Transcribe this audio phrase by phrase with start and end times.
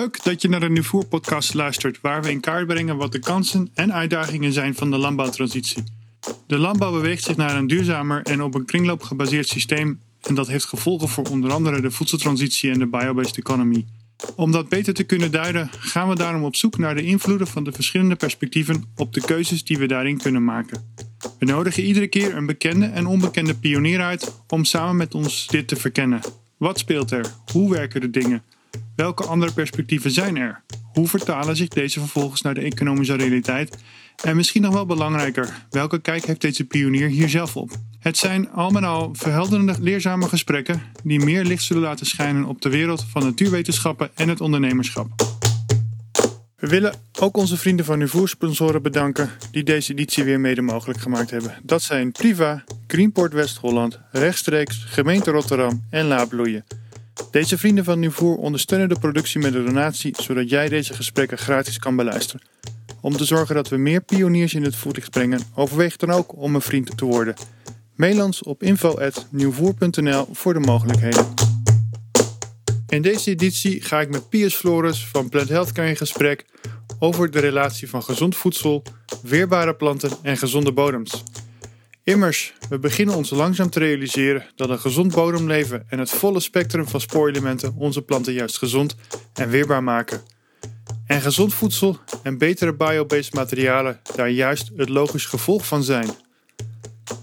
[0.00, 3.18] Leuk dat je naar de Nuvoer podcast luistert, waar we in kaart brengen wat de
[3.18, 5.82] kansen en uitdagingen zijn van de landbouwtransitie.
[6.46, 10.48] De landbouw beweegt zich naar een duurzamer en op een kringloop gebaseerd systeem en dat
[10.48, 13.86] heeft gevolgen voor onder andere de voedseltransitie en de biobased economy.
[14.36, 17.64] Om dat beter te kunnen duiden, gaan we daarom op zoek naar de invloeden van
[17.64, 20.92] de verschillende perspectieven op de keuzes die we daarin kunnen maken.
[21.38, 25.68] We nodigen iedere keer een bekende en onbekende pionier uit om samen met ons dit
[25.68, 26.20] te verkennen.
[26.56, 27.34] Wat speelt er?
[27.52, 28.42] Hoe werken de dingen?
[29.00, 30.62] Welke andere perspectieven zijn er?
[30.92, 33.76] Hoe vertalen zich deze vervolgens naar de economische realiteit?
[34.24, 37.70] En misschien nog wel belangrijker, welke kijk heeft deze pionier hier zelf op?
[37.98, 42.62] Het zijn al met al verhelderende, leerzame gesprekken die meer licht zullen laten schijnen op
[42.62, 45.10] de wereld van natuurwetenschappen en het ondernemerschap.
[46.56, 51.00] We willen ook onze vrienden van uw sponsoren bedanken die deze editie weer mede mogelijk
[51.00, 51.54] gemaakt hebben.
[51.62, 56.64] Dat zijn Priva, Greenport West-Holland, Rechtstreeks, Gemeente Rotterdam en Laabloeien.
[57.30, 61.78] Deze vrienden van Nuvoer ondersteunen de productie met een donatie, zodat jij deze gesprekken gratis
[61.78, 62.46] kan beluisteren.
[63.00, 66.54] Om te zorgen dat we meer pioniers in het voetlicht brengen, overweeg dan ook om
[66.54, 67.34] een vriend te worden.
[67.96, 71.26] Mail ons op info.nieuwvoer.nl voor de mogelijkheden.
[72.88, 76.44] In deze editie ga ik met Piers Flores van Plant Healthcare in gesprek
[76.98, 78.82] over de relatie van gezond voedsel,
[79.22, 81.24] weerbare planten en gezonde bodems.
[82.04, 86.88] Immers, we beginnen ons langzaam te realiseren dat een gezond bodemleven en het volle spectrum
[86.88, 88.94] van spoorelementen onze planten juist gezond
[89.34, 90.22] en weerbaar maken.
[91.06, 96.10] En gezond voedsel en betere biobased materialen daar juist het logisch gevolg van zijn.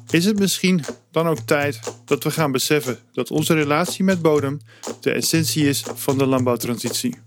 [0.10, 4.60] Is het misschien dan ook tijd dat we gaan beseffen dat onze relatie met bodem
[5.02, 7.18] de essentie is van de landbouwtransitie?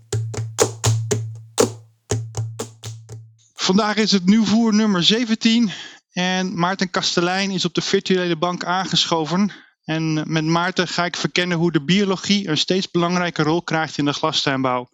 [3.53, 5.71] Vandaag is het nieuwvoer nummer 17
[6.11, 9.51] en Maarten Kastelein is op de virtuele bank aangeschoven.
[9.83, 14.05] En met Maarten ga ik verkennen hoe de biologie een steeds belangrijke rol krijgt in
[14.05, 14.89] de glastuinbouw.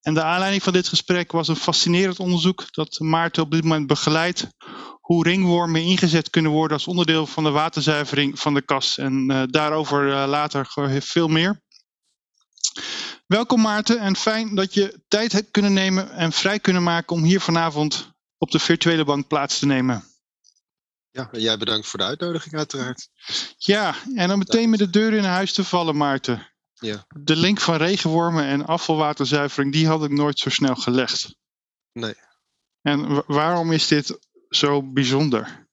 [0.00, 3.86] En de aanleiding van dit gesprek was een fascinerend onderzoek dat Maarten op dit moment
[3.86, 4.46] begeleidt.
[5.00, 8.98] Hoe ringwormen ingezet kunnen worden als onderdeel van de waterzuivering van de kas.
[8.98, 10.70] En uh, daarover uh, later
[11.02, 11.60] veel meer.
[13.26, 17.22] Welkom Maarten en fijn dat je tijd hebt kunnen nemen en vrij kunnen maken om
[17.22, 20.04] hier vanavond op de virtuele bank plaats te nemen.
[21.10, 23.08] Ja, en jij bedankt voor de uitnodiging uiteraard.
[23.56, 26.52] Ja, en dan meteen met de deur in huis te vallen Maarten.
[26.74, 27.06] Ja.
[27.08, 31.34] De link van regenwormen en afvalwaterzuivering, die had ik nooit zo snel gelegd.
[31.92, 32.14] Nee.
[32.82, 34.18] En waarom is dit
[34.48, 35.68] zo bijzonder?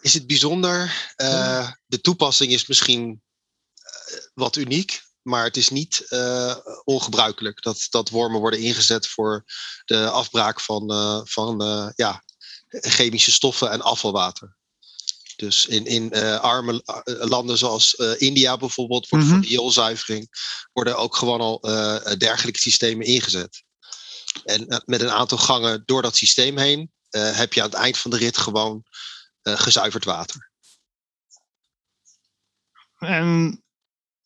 [0.00, 1.12] Is het bijzonder?
[1.16, 7.86] Uh, de toepassing is misschien uh, wat uniek, maar het is niet uh, ongebruikelijk dat,
[7.90, 9.44] dat wormen worden ingezet voor
[9.84, 10.90] de afbraak van,
[11.26, 11.62] van
[11.96, 12.22] ja,
[12.80, 14.56] chemische stoffen en afvalwater.
[15.36, 19.40] Dus in, in uh, arme landen zoals uh, India bijvoorbeeld, wordt mm -hmm.
[19.40, 20.28] voor rioolzuivering
[20.72, 23.64] worden ook gewoon al uh, dergelijke systemen ingezet.
[24.44, 28.10] En met een aantal gangen door dat systeem heen heb je aan het eind van
[28.10, 28.84] de rit gewoon
[29.42, 30.50] gezuiverd water.
[32.98, 33.64] En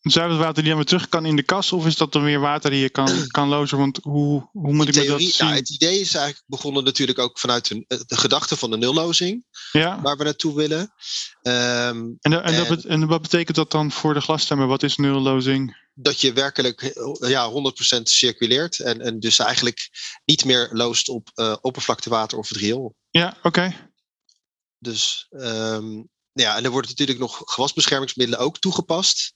[0.00, 1.72] zuiverd water die dan weer terug kan in de kas?
[1.72, 3.78] Of is dat dan weer water die je kan, kan lozen?
[3.78, 5.48] Want hoe, hoe moet ik theorie, me dat zien?
[5.48, 9.44] Ja, het idee is eigenlijk begonnen natuurlijk ook vanuit de, de gedachte van de nullozing.
[9.72, 10.00] Ja.
[10.00, 10.80] Waar we naartoe willen.
[10.80, 10.92] Um,
[11.42, 14.66] en, en, en, dat, en, wat betekent dat dan voor de glasstemmer?
[14.66, 15.88] Wat is nullozing?
[15.94, 18.80] Dat je werkelijk ja, 100% circuleert.
[18.80, 19.90] En, en dus eigenlijk
[20.24, 22.94] niet meer loost op uh, oppervlaktewater of het riool.
[23.10, 23.46] Ja, oké.
[23.46, 23.76] Okay.
[24.78, 29.32] Dus um, ja, en er worden natuurlijk nog gewasbeschermingsmiddelen ook toegepast.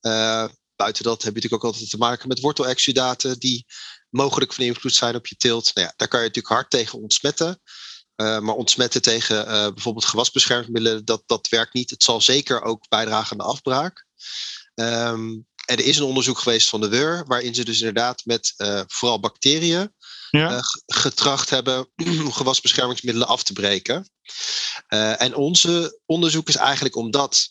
[0.00, 3.66] Uh, buiten dat heb je natuurlijk ook altijd te maken met wortelexudaten die
[4.10, 5.74] mogelijk van invloed zijn op je teelt.
[5.74, 7.60] Nou ja, daar kan je natuurlijk hard tegen ontsmetten.
[8.16, 11.90] Uh, maar ontsmetten tegen uh, bijvoorbeeld gewasbeschermingsmiddelen, dat, dat werkt niet.
[11.90, 14.06] Het zal zeker ook bijdragen aan de afbraak.
[14.74, 18.54] Um, en er is een onderzoek geweest van de WUR, waarin ze dus inderdaad met
[18.86, 19.94] vooral bacteriën
[20.30, 20.50] ja.
[20.50, 24.10] uh, getracht hebben om gewasbeschermingsmiddelen af te breken.
[24.88, 27.46] Uh, en onze onderzoek is eigenlijk om dat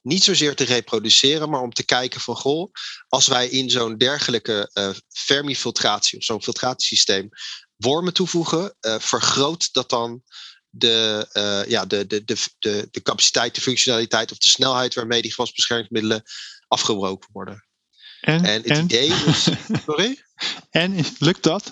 [0.00, 2.72] niet zozeer te reproduceren, maar om te kijken van goh,
[3.08, 7.28] als wij in zo'n dergelijke uh, vermifiltratie of zo'n filtratiesysteem
[7.76, 10.22] wormen toevoegen, vergroot dat dan
[10.68, 11.26] de,
[11.68, 16.22] ja, de, de, de, de, de capaciteit, de functionaliteit of de snelheid waarmee die gewasbeschermingsmiddelen
[16.68, 17.66] afgebroken worden.
[18.22, 18.84] En, en het en?
[18.84, 19.48] idee is.
[19.86, 20.22] Sorry?
[20.70, 21.70] En lukt dat?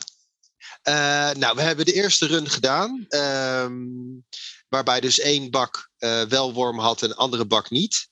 [0.89, 3.07] Uh, nou, we hebben de eerste run gedaan.
[3.09, 4.25] Um,
[4.69, 8.09] waarbij dus één bak uh, wel worm had en andere bak niet.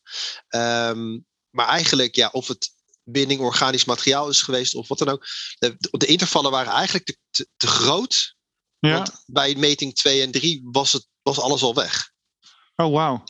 [0.49, 2.71] Um, maar eigenlijk, ja, of het
[3.05, 5.27] binding organisch materiaal is geweest of wat dan ook.
[5.59, 8.37] De, de intervallen waren eigenlijk te, te, te groot.
[8.79, 8.95] Ja.
[8.95, 12.11] Want bij meting 2 en 3 was, het, was alles al weg.
[12.77, 13.25] Oh, wauw.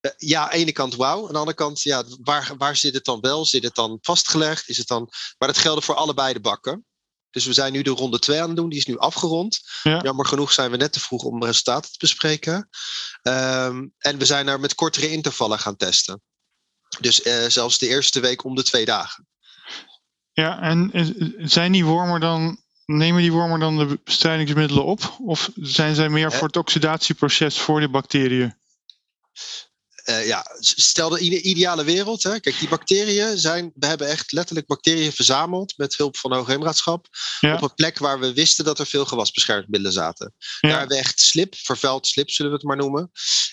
[0.00, 1.26] Uh, ja, aan de ene kant wauw.
[1.26, 3.44] Aan de andere kant, ja, waar, waar zit het dan wel?
[3.44, 4.68] Zit het dan vastgelegd?
[4.68, 5.08] Is het dan...
[5.38, 6.86] Maar dat geldt voor allebei de bakken.
[7.32, 8.68] Dus we zijn nu de ronde 2 aan het doen.
[8.68, 9.60] Die is nu afgerond.
[9.82, 10.00] Ja.
[10.02, 12.68] Jammer genoeg zijn we net te vroeg om resultaten te bespreken.
[13.22, 16.22] Ehm, en we zijn er met kortere intervallen gaan testen.
[17.00, 19.26] Dus uh, zelfs de eerste week om de twee dagen.
[20.32, 20.90] Ja, en
[21.48, 25.16] zijn die wormen dan nemen die wormen dan de bestrijdingsmiddelen op?
[25.24, 28.56] Of zijn zij meer voor het oxidatieproces voor de bacteriën?
[30.04, 32.22] Uh, ja, stel de ideale wereld.
[32.22, 32.40] Hè.
[32.40, 33.72] Kijk, die bacteriën zijn.
[33.74, 35.76] We hebben echt letterlijk bacteriën verzameld.
[35.76, 37.06] met hulp van hoogheemraadschap.
[37.40, 37.54] Ja.
[37.54, 40.34] op een plek waar we wisten dat er veel gewasbeschermingsmiddelen zaten.
[40.38, 40.68] Ja.
[40.68, 43.10] Daar hebben we echt slip, vervuild slip zullen we het maar noemen.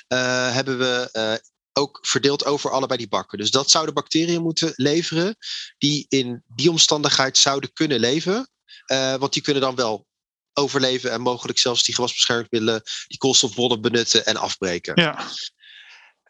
[0.08, 1.34] Uh, hebben we uh,
[1.74, 3.38] ook verdeeld over allebei die bakken.
[3.38, 5.38] Dus dat zouden bacteriën moeten leveren.
[5.78, 8.50] die in die omstandigheid zouden kunnen leven.
[9.20, 10.08] Want die kunnen dan wel
[10.54, 15.02] overleven en mogelijk zelfs die gewasbeschermingsmiddelen, die koolstofbronnen benutten en afbreken.
[15.02, 15.28] Ja.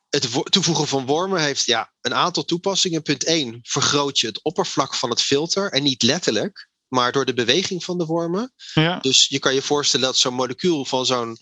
[0.10, 3.02] Het toevoegen van wormen heeft ja, een aantal toepassingen.
[3.02, 5.72] Punt 1, vergroot je het oppervlak van het filter.
[5.72, 8.54] En niet letterlijk, maar door de beweging van de wormen.
[8.74, 9.00] Ja.
[9.00, 11.38] Dus je kan je voorstellen dat zo'n molecuul van zo'n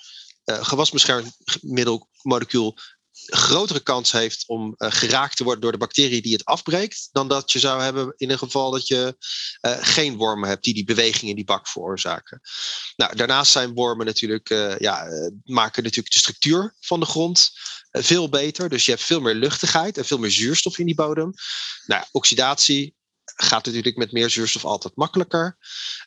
[0.46, 2.78] uh, gewasbeschermingsmiddelmolecuul
[3.26, 7.28] grotere kans heeft om uh, geraakt te worden door de bacterie die het afbreekt, dan
[7.28, 9.16] dat je zou hebben in een geval dat je
[9.62, 12.42] uh, geen wormen hebt die die beweging in die bak veroorzaken.
[12.96, 15.08] Nou, daarnaast zijn wormen natuurlijk, uh, ja,
[15.44, 17.52] maken natuurlijk de structuur van de grond
[18.04, 18.70] veel beter.
[18.70, 21.34] Dus je hebt veel meer luchtigheid en veel meer zuurstof in die bodem.
[21.86, 22.96] Nou, oxidatie
[23.36, 25.58] gaat natuurlijk met meer zuurstof altijd makkelijker.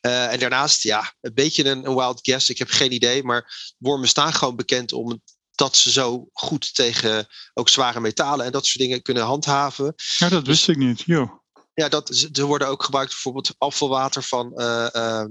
[0.01, 2.49] en daarnaast, ja, een beetje een, een wild guess.
[2.49, 5.21] Ik heb geen idee, maar wormen staan gewoon bekend om
[5.55, 9.95] dat ze zo goed tegen ook zware metalen en dat soort dingen kunnen handhaven.
[10.19, 11.01] Ja, dat wist ik niet.
[11.01, 11.43] Jo.
[11.75, 15.25] Ja, dat, ze worden ook gebruikt bijvoorbeeld afvalwater van uh, uh,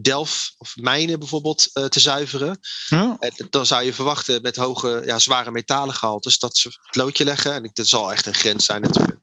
[0.00, 2.58] Delft of mijnen bijvoorbeeld uh, te zuiveren.
[2.88, 3.16] Ja.
[3.18, 7.24] En dan zou je verwachten met hoge, ja, zware metalen gehaltes dat ze het loodje
[7.24, 7.54] leggen.
[7.54, 9.20] En dat zal echt een grens zijn natuurlijk.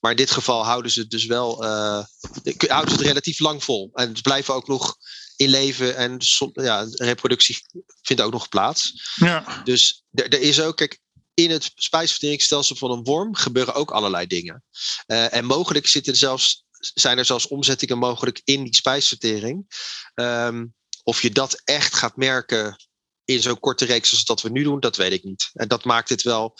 [0.00, 3.90] Maar in dit geval houden ze het dus wel, houden ze het relatief lang vol.
[3.94, 4.96] En ze blijven ook nog
[5.36, 6.18] in leven en
[6.52, 7.58] ja, reproductie
[8.02, 9.12] vindt ook nog plaats.
[9.14, 9.62] Ja.
[9.64, 11.00] Dus er, er is ook, kijk,
[11.34, 14.64] in het spijsverteringsstelsel van een worm gebeuren ook allerlei dingen.
[15.06, 19.66] Uh, en mogelijk zitten er zelfs, zijn er zelfs omzettingen mogelijk in die spijsvertering.
[20.14, 22.76] Um, of je dat echt gaat merken
[23.24, 25.50] in zo'n korte reeks als dat we nu doen, dat weet ik niet.
[25.52, 26.54] En dat maakt het wel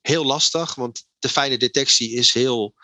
[0.00, 2.74] heel lastig, want de fijne detectie is heel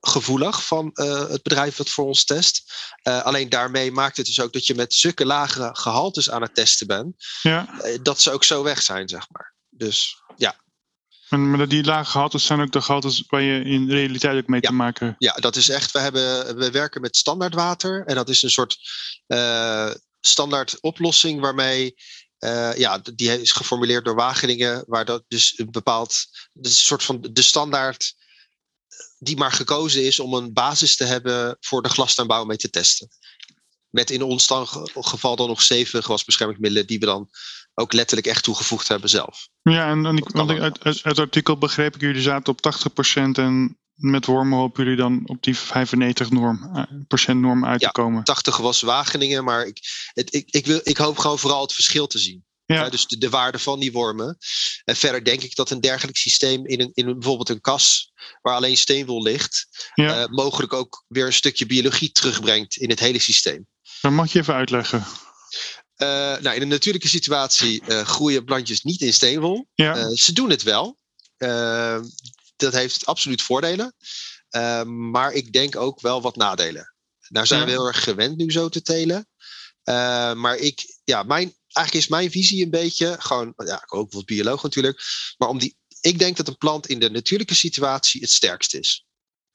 [0.00, 2.72] gevoelig van uh, het bedrijf dat voor ons test.
[3.02, 6.54] Uh, alleen daarmee maakt het dus ook dat je met zulke lage gehaltes aan het
[6.54, 7.68] testen bent, ja.
[7.84, 9.54] uh, dat ze ook zo weg zijn, zeg maar.
[9.68, 10.66] Dus ja.
[11.28, 14.60] En, maar die lage gehaltes zijn ook de gehaltes waar je in realiteit ook mee
[14.60, 14.68] ja.
[14.68, 15.22] te maken hebt?
[15.22, 15.90] Ja, dat is echt.
[15.90, 18.76] We, hebben, we werken met standaardwater en dat is een soort
[20.20, 21.94] standaard oplossing waarmee
[22.38, 27.02] uh, ja, die is geformuleerd door Wageningen, waar dat dus een bepaald, dus een soort
[27.02, 28.14] van de standaard
[29.18, 33.08] die maar gekozen is om een basis te hebben voor de glastuinbouw mee te testen.
[33.88, 37.30] Met in ons dan geval dan nog zeven gewasbeschermingsmiddelen die we dan
[37.78, 39.48] ook letterlijk echt toegevoegd hebben zelf.
[39.62, 42.74] Ja, en, en ik, want ik, uit, uit het artikel begreep ik, jullie zaten op
[43.10, 47.86] 80% en met wormen hopen jullie dan op die 95 norm, procent norm uit ja,
[47.86, 48.24] te komen.
[48.24, 49.78] 80 was Wageningen, maar ik,
[50.12, 52.46] het, ik, ik, wil, ik hoop gewoon vooral het verschil te zien.
[52.66, 52.88] Ja.
[52.88, 54.38] Dus de, de, waarde van die wormen.
[54.84, 58.12] En verder denk ik dat een dergelijk systeem in, een, in een, bijvoorbeeld een kas
[58.42, 60.20] waar alleen steenwol ligt, ja.
[60.20, 63.66] uh, mogelijk ook weer een stukje biologie terugbrengt in het hele systeem.
[64.00, 65.04] Dat mag je even uitleggen.
[66.02, 69.66] Uh, nou, in een natuurlijke situatie groeien plantjes niet in steenwol.
[69.74, 70.14] Ja.
[70.14, 70.98] ze doen het wel.
[72.56, 73.94] dat heeft absoluut voordelen.
[74.86, 76.94] maar ik denk ook wel wat nadelen.
[77.28, 77.66] Nou zijn Ja.
[77.66, 79.28] we heel erg gewend nu zo te telen.
[80.34, 84.24] maar ik, ja, mijn, eigenlijk is mijn visie een beetje, gewoon, ja, ik ook wat
[84.24, 85.02] bioloog natuurlijk,
[85.36, 89.06] maar om die, ik denk dat een plant in de natuurlijke situatie het sterkst is.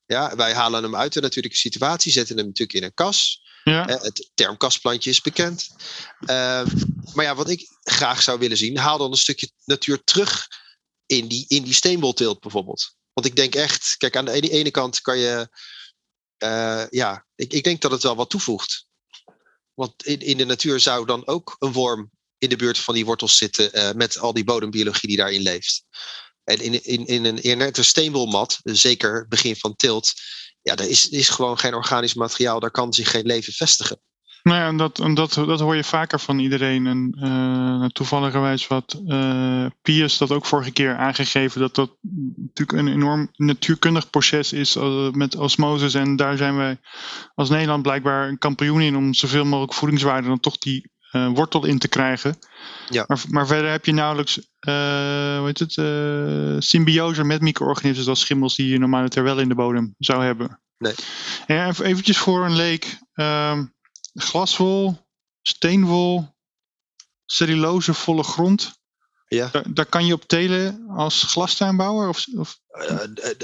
[0.06, 3.42] Ja, wij halen hem uit de natuurlijke situatie, zetten hem natuurlijk in een kas.
[3.64, 3.88] Ja.
[3.88, 5.70] Eh, Het term kasplantje is bekend.
[6.22, 6.66] Uh,
[7.14, 10.48] maar ja, wat ik graag zou willen zien, haal dan een stukje natuur terug
[11.06, 12.96] in die, in die steenbolteelt bijvoorbeeld.
[13.14, 15.50] Want ik denk echt, kijk, aan de ene, kant kan je,
[16.44, 18.88] uh, ja, ik, ik denk dat het wel wat toevoegt.
[19.74, 23.06] Want in, in de natuur zou dan ook een worm in de buurt van die
[23.06, 25.84] wortels zitten uh, met al die bodembiologie die daarin leeft.
[26.44, 30.14] En in, in, in een inerte steenwolmat, zeker begin van tilt,
[30.64, 34.00] ja, er is, is gewoon geen organisch materiaal, daar kan zich geen leven vestigen.
[34.44, 36.88] Nou ja, en dat, en dat, dat hoor je vaker van iedereen.
[36.88, 39.66] En uh, toevalligerwijs wat uh,
[40.18, 41.98] dat ook vorige keer aangegeven, dat dat
[42.36, 45.94] natuurlijk een enorm natuurkundig proces is uh, met osmoses.
[45.94, 46.80] En daar zijn wij
[47.36, 51.66] als Nederland blijkbaar een kampioen in om zoveel mogelijk voedingswaarde dan toch die uh, wortel
[51.66, 52.40] in te krijgen.
[52.90, 53.04] Ja.
[53.08, 54.44] Maar, maar verder heb je nauwelijks uh,
[55.38, 59.56] hoe heet het, uh, symbiose met micro-organismen zoals schimmels die je normaal wel in de
[59.56, 60.62] bodem zou hebben.
[60.78, 60.96] Nee.
[61.46, 62.98] En even eventjes voor een leek.
[63.14, 63.74] Um,
[64.14, 65.08] glaswol,
[65.42, 66.36] steenwol,
[67.26, 68.82] cellulosevolle grond.
[69.28, 69.50] Ja.
[69.52, 72.10] Daar, daar kan je op telen als glastuinbouwer?
[72.10, 72.60] Of, of...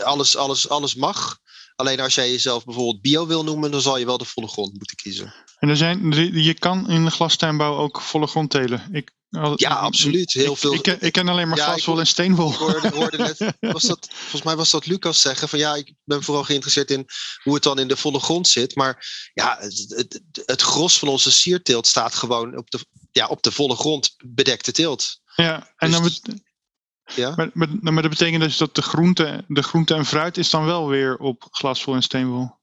[0.04, 1.40] Alles, alles, alles mag.
[1.76, 4.74] Alleen als jij jezelf bijvoorbeeld bio wil noemen, dan zal je wel de volle grond
[4.74, 5.34] moeten kiezen.
[5.60, 6.12] En er zijn,
[6.44, 8.90] je kan in de glastuinbouw ook volle grond telen.
[8.92, 9.12] Ik,
[9.56, 10.34] ja, absoluut.
[10.34, 10.74] Heel ik, veel.
[10.74, 12.52] Ik, ik, ken alleen maar ja, glaswol en steenwol.
[12.52, 15.94] Ik hoorde, hoorde net, was dat, volgens mij was dat Lucas zeggen van ja, ik
[16.04, 17.06] ben vooral geïnteresseerd in
[17.44, 18.76] hoe het dan in de volle grond zit.
[18.76, 23.44] Maar ja, het, het, het gros van onze sierteelt staat gewoon op de, ja, op
[23.44, 25.22] de volle grond bedekte teelt.
[25.36, 26.42] Ja, en dus dan,
[27.16, 27.34] ja?
[27.36, 30.66] Maar, maar, maar, dat betekent dus dat de groente, de groente en fruit is dan
[30.66, 32.58] wel weer op glaswol en steenwol?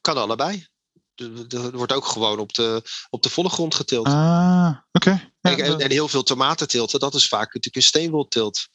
[0.00, 0.66] Kan allebei.
[1.48, 4.06] Er wordt ook gewoon op de, op de volle grond geteeld.
[4.06, 5.08] Ah, oké.
[5.08, 5.56] Okay.
[5.56, 8.68] Ja, en, en, heel veel tomatentilten, dat is vaak natuurlijk een steenwoltilt.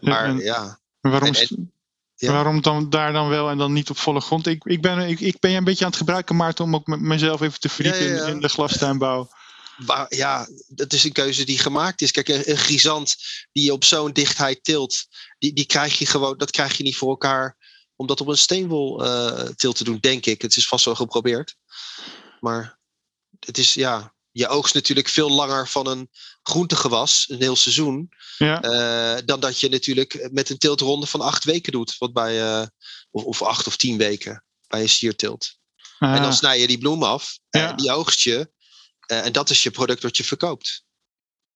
[0.00, 0.80] Maar en, ja.
[1.00, 1.34] Waarom,
[2.14, 2.32] ja.
[2.32, 4.46] waarom dan daar dan wel en dan niet op volle grond?
[4.46, 6.86] Ik, ik, ben, ik, ik ben je een beetje aan het gebruiken, Maarten, om ook
[6.86, 9.28] mezelf even te verdiepen ja, in, in de glastuinbouw
[10.08, 12.10] ja, dat is een keuze die gemaakt is.
[12.10, 13.16] Kijk, een, een grisant
[13.52, 15.06] die je op zo'n dichtheid tilt,
[15.38, 17.56] die, die krijg je gewoon, dat krijg je niet voor elkaar
[18.02, 20.42] om dat op een steenwol uh, til te doen, denk ik.
[20.42, 21.56] Het is vast wel geprobeerd.
[22.40, 22.78] Maar
[23.40, 26.10] het is, ja, je oogst natuurlijk veel langer van een
[26.42, 28.64] groentegewas, een heel seizoen, ja.
[28.64, 31.98] uh, dan dat je natuurlijk met een tiltronde van acht weken doet.
[31.98, 32.66] Wat bij, uh,
[33.10, 35.56] of, of, acht of tien weken bij een siertilt.
[35.98, 36.14] Ah.
[36.14, 37.70] En dan snij je die bloem af, ja.
[37.70, 38.50] en die oogst je.
[39.12, 40.84] Uh, en dat is je product wat je verkoopt.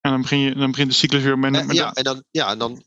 [0.00, 1.66] En dan, begin je, dan begint de cyclus weer met.
[1.66, 2.84] met ja, en dan, ja, en dan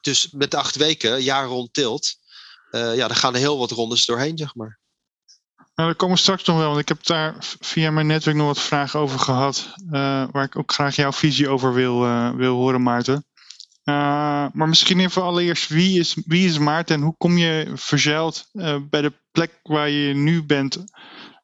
[0.00, 2.18] dus met acht weken, jaar rond tilt,
[2.78, 4.78] ja, dan gaan er heel wat rondes doorheen, zeg maar.
[5.56, 8.46] Nou, daar komen we straks nog wel, want ik heb daar via mijn netwerk nog
[8.46, 9.90] wat vragen over gehad, uh,
[10.30, 12.00] waar ik ook graag jouw visie over wil,
[12.36, 13.26] wil horen, Maarten.
[14.52, 18.48] maar misschien even allereerst, wie is, wie is Maarten en hoe kom je verzeild
[18.90, 20.84] bij de plek waar je nu bent?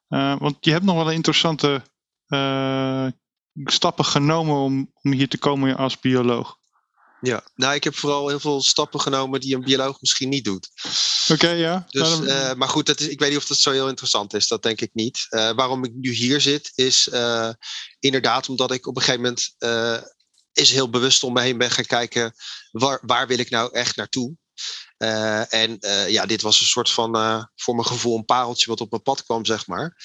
[0.07, 1.81] want je hebt nog wel interessante
[3.63, 6.57] stappen genomen om, om hier te komen als bioloog?
[7.25, 10.69] Ja, nou, ik heb vooral heel veel stappen genomen die een bioloog misschien niet doet.
[11.27, 11.85] Oké, ja.
[11.89, 14.47] Dus, uh, maar goed, dat is, ik weet niet of dat zo heel interessant is.
[14.47, 15.27] Dat denk ik niet.
[15.29, 17.49] Uh, waarom ik nu hier zit, is uh,
[17.99, 19.55] inderdaad omdat ik op een gegeven moment
[20.53, 22.33] is heel bewust om me heen ben gaan kijken.
[22.71, 24.35] Waar, waar wil ik nou echt naartoe?
[25.49, 25.77] en
[26.07, 27.11] ja, dit was een soort van,
[27.55, 29.97] voor mijn gevoel, een pareltje wat op mijn pad kwam, zeg maar.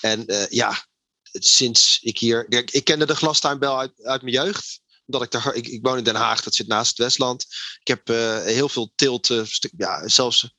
[0.00, 0.86] En ja,
[1.32, 2.64] sinds ik hier.
[2.70, 4.80] Ik kende de glastuinbel uit, uit mijn jeugd.
[5.06, 5.54] Omdat ik daar.
[5.54, 7.46] Ik, ik woon in Den Haag, dat zit naast het Westland.
[7.80, 9.46] Ik heb uh, heel veel teelten.
[9.76, 10.54] Ja, zelfs.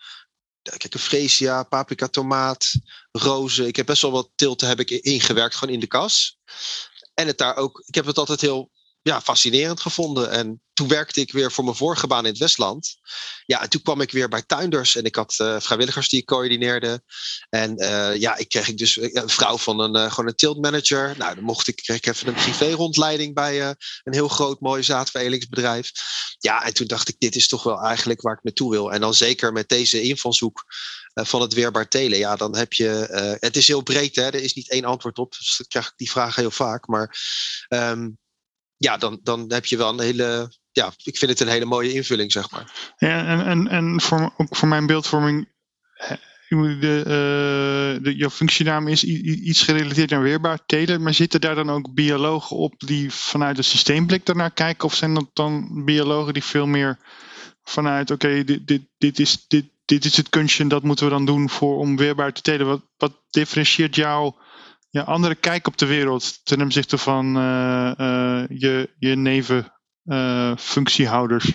[0.61, 2.71] Kijk, een freesia, paprika, tomaat,
[3.11, 3.67] rozen.
[3.67, 6.37] Ik heb best wel wat teelten heb ik ingewerkt, gewoon in de kas.
[7.13, 7.83] En het daar ook.
[7.85, 8.71] Ik heb het altijd heel
[9.07, 10.31] ja, fascinerend gevonden.
[10.31, 12.97] En toen werkte ik weer voor mijn vorige baan in het Westland.
[13.45, 16.25] Ja, en toen kwam ik weer bij tuinders en ik had uh, vrijwilligers die ik
[16.25, 17.01] coördineerde.
[17.49, 21.15] En uh, ja, ik kreeg ik dus een vrouw van een, gewoon een tiltmanager.
[21.17, 25.91] Nou, dan mocht ik, kreeg ik even een privé-rondleiding bij een heel groot mooi zaadveredelingsbedrijf.
[26.37, 28.93] Ja, en toen dacht ik, dit is toch wel eigenlijk waar ik naartoe wil.
[28.93, 30.63] En dan zeker met deze invalshoek
[31.13, 32.17] van het weerbaar telen.
[32.17, 33.37] Ja, dan heb je.
[33.39, 34.23] het is heel breed, hè?
[34.23, 35.31] er is niet één antwoord op.
[35.37, 36.87] Dus dan krijg ik die vraag heel vaak.
[36.87, 37.17] Maar
[37.69, 38.17] um,
[38.77, 40.51] ja, dan, dan heb je wel een hele.
[40.71, 42.93] Ja, ik vind het een hele mooie invulling, zeg maar.
[42.97, 45.55] Ja, en, en, en voor, ook voor mijn beeldvorming.
[46.49, 51.69] De, uh, de, jouw functienaam is iets gerelateerd aan weerbaar telen, maar zitten daar dan
[51.69, 54.85] ook biologen op die vanuit de systeemblik daarnaar kijken?
[54.85, 56.97] Of zijn dat dan biologen die veel meer
[57.63, 61.11] vanuit, oké, dit, dit, dit, is, dit, dit is het kunstje en dat moeten we
[61.11, 62.67] dan doen voor, om weerbaar te telen?
[62.67, 64.33] Wat, wat differentieert jou
[64.97, 71.45] ja, andere kijk op de wereld ten opzichte van uh, uh, je, je nevenfunctiehouders?
[71.45, 71.53] Uh,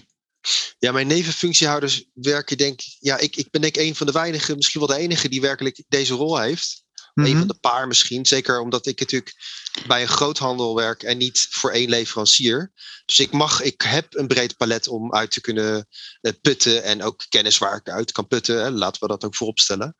[0.78, 2.96] ja, mijn nevenfunctiehouders werken denk ik...
[2.99, 5.40] Ja, ik, ik ben denk ik een van de weinigen, misschien wel de enige die
[5.40, 6.84] werkelijk deze rol heeft.
[7.14, 7.32] Mm -hmm.
[7.32, 8.26] Een van de paar misschien.
[8.26, 9.34] Zeker omdat ik natuurlijk
[9.87, 12.72] bij een groothandel werk en niet voor één leverancier.
[13.04, 15.88] Dus ik mag, ik heb een breed palet om uit te kunnen
[16.40, 16.82] putten.
[16.82, 18.62] En ook kennis waar ik uit kan putten.
[18.62, 18.70] Hè.
[18.70, 19.94] Laten we dat ook voorop stellen.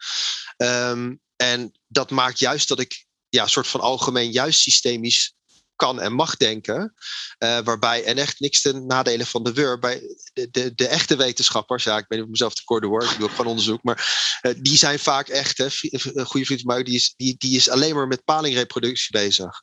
[0.57, 5.35] Um, en dat maakt juist dat ik ja, soort van algemeen juist systemisch
[5.77, 6.95] kan en mag denken.
[7.39, 10.01] Uh, waarbij, en echt niks ten nadelen van de WUR, bij
[10.33, 13.25] de, de, de echte wetenschappers, ja, ik niet of mezelf te kort woord, ik doe
[13.29, 16.83] ook gewoon onderzoek, maar uh, die zijn vaak echt, hè, een goede vriend van mij,
[16.83, 19.63] die is, die, die is alleen maar met palingreproductie bezig.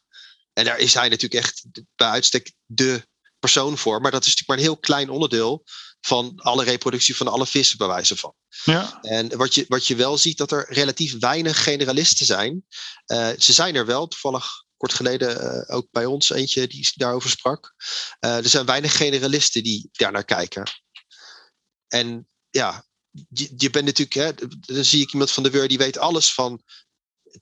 [0.54, 3.08] En daar is hij natuurlijk echt bij uitstek de
[3.40, 5.64] persoon voor, maar dat is natuurlijk maar een heel klein onderdeel
[6.02, 8.34] van alle reproductie van alle vissen, bij wijze van.
[8.64, 9.02] Ja.
[9.02, 12.66] En wat je, wat je wel ziet, dat er relatief weinig generalisten zijn.
[13.08, 17.30] Uh, ze zijn er wel, toevallig kort geleden uh, ook bij ons eentje die daarover
[17.30, 17.74] sprak.
[18.20, 20.64] Uh, er zijn weinig generalisten die daar naar kijken.
[21.88, 25.78] En ja, je, je bent natuurlijk, hè, dan zie ik iemand van de WUR die
[25.78, 26.64] weet alles van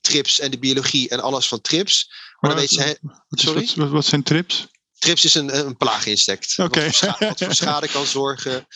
[0.02, 2.12] trips en de biologie en alles van trips.
[2.40, 3.00] Maar dan weet ze.
[3.30, 3.70] Sorry?
[3.76, 4.68] Wat, wat, zijn trips?
[5.08, 6.60] Trips is een, een plaaginsect.
[6.60, 6.68] Okay.
[6.68, 8.68] Wat, voor schade, wat voor schade kan zorgen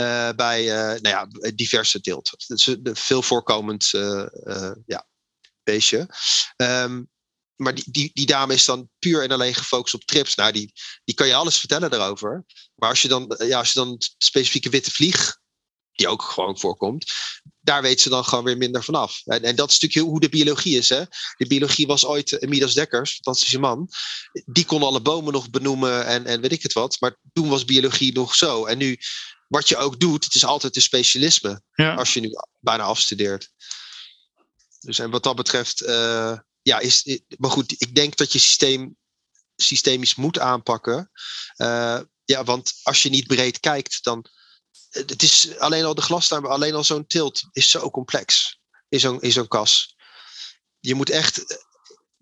[0.00, 2.30] uh, bij uh, nou ja, diverse teelt.
[2.30, 4.26] Het is een veel voorkomend uh,
[4.86, 5.06] ja,
[5.62, 6.08] beestje.
[6.56, 7.10] Um,
[7.56, 10.34] maar die, die, die dame is dan puur en alleen gefocust op trips.
[10.34, 10.72] Nou, die,
[11.04, 12.44] die kan je alles vertellen daarover.
[12.74, 15.38] Maar als je dan, ja, als je dan specifieke witte vlieg,
[15.92, 17.12] die ook gewoon voorkomt,
[17.68, 19.20] daar weet ze dan gewoon weer minder vanaf.
[19.24, 20.88] En, en dat is natuurlijk hoe de biologie is.
[20.88, 21.04] Hè?
[21.36, 23.88] De biologie was ooit uh, Midas Dekkers, fantastische man.
[24.44, 26.96] Die kon alle bomen nog benoemen en, en weet ik het wat.
[27.00, 28.66] Maar toen was biologie nog zo.
[28.66, 28.98] En nu,
[29.48, 31.62] wat je ook doet, het is altijd een specialisme.
[31.74, 31.94] Ja.
[31.94, 33.50] Als je nu bijna afstudeert.
[34.80, 38.96] Dus en wat dat betreft, uh, ja, is, maar goed, ik denk dat je systeem
[39.56, 41.10] systemisch moet aanpakken.
[41.56, 44.26] Uh, ja, want als je niet breed kijkt, dan.
[44.90, 48.58] Het is alleen al de glastuin, alleen al zo'n tilt is zo complex
[48.88, 49.96] in zo'n in zo'n kas.
[50.80, 51.44] Je moet echt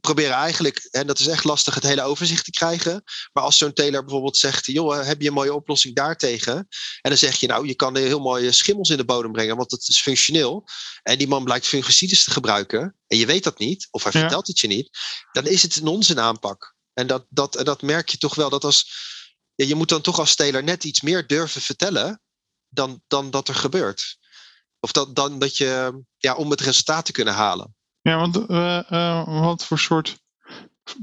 [0.06, 3.02] proberen eigenlijk, en dat is echt lastig, het hele overzicht te krijgen.
[3.32, 6.56] Maar als zo'n teler bijvoorbeeld zegt, joh, heb je een mooie oplossing daartegen?
[7.00, 9.70] En dan zeg je, nou, je kan heel mooie schimmels in de bodem brengen, want
[9.70, 10.68] het is functioneel.
[11.02, 14.20] En die man blijkt fungicides te gebruiken, en je weet dat niet, of hij ja.
[14.20, 14.98] vertelt het je niet,
[15.32, 16.74] dan is het een onzin aanpak.
[16.92, 18.90] En dat, dat, dat merk je toch wel, dat als,
[19.54, 22.20] ja, je moet dan toch als teler net iets meer durven vertellen
[22.76, 24.18] dan, dan dat er gebeurt.
[24.80, 27.74] Of dat, dan dat je, ja, om het resultaat te kunnen halen.
[28.00, 30.24] Ja, want uh, uh, wat voor soort.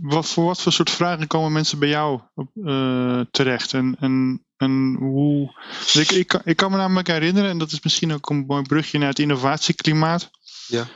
[0.02, 2.22] Wat, voor wat voor soort vragen komen mensen bij jou
[2.54, 3.74] uh, terecht?
[3.74, 5.54] En, en, en hoe.
[5.94, 8.98] Ik, ik, ik kan me namelijk herinneren, en dat is misschien ook een mooi brugje
[8.98, 10.30] naar het innovatieklimaat.
[10.68, 10.88] Ja.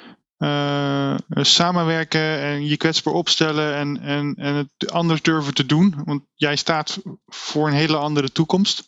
[1.43, 6.01] samenwerken en je kwetsbaar opstellen en, en, en het anders durven te doen.
[6.05, 8.85] Want jij staat voor een hele andere toekomst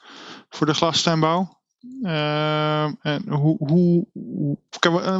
[0.49, 1.58] voor de glastuinbouw.
[2.01, 4.07] Uh, en hoe, hoe,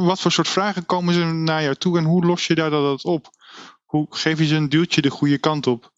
[0.06, 3.04] wat voor soort vragen komen ze naar jou toe en hoe los je daar dat
[3.04, 3.30] op?
[3.84, 5.92] Hoe geef je ze een duwtje de goede kant op?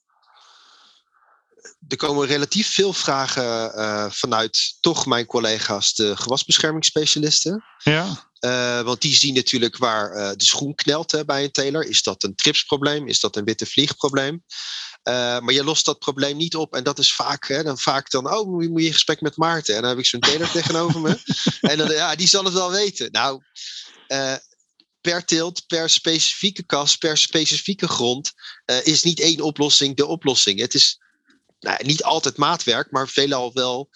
[1.89, 7.65] Er komen relatief veel vragen uh, vanuit toch mijn collega's, de gewasbeschermingsspecialisten.
[7.79, 8.31] Ja.
[8.41, 11.85] Uh, want die zien natuurlijk waar uh, de schoen knelt hè, bij een teler.
[11.85, 13.09] Is dat een tripsprobleem?
[13.09, 14.45] Is dat een witte vliegprobleem?
[15.03, 16.75] Maar je lost dat probleem niet op.
[16.75, 19.75] En dat is vaak, hè, dan vaak dan, oh, moet je in gesprek met Maarten.
[19.75, 21.19] En dan heb ik zo'n teler tegenover me.
[21.61, 23.11] En dan, ja, die zal het wel weten.
[23.11, 23.43] Nou,
[25.03, 28.33] per teelt, per specifieke kas, per specifieke grond
[28.67, 30.61] uh, is niet één oplossing de oplossing.
[30.61, 31.02] Het is
[31.63, 33.91] nou, niet altijd maatwerk, maar veelal wel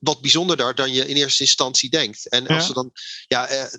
[0.00, 2.28] wat bijzonderder dan je in eerste instantie denkt.
[2.28, 2.66] En als Ja.
[2.66, 2.90] ze dan,
[3.26, 3.70] ja,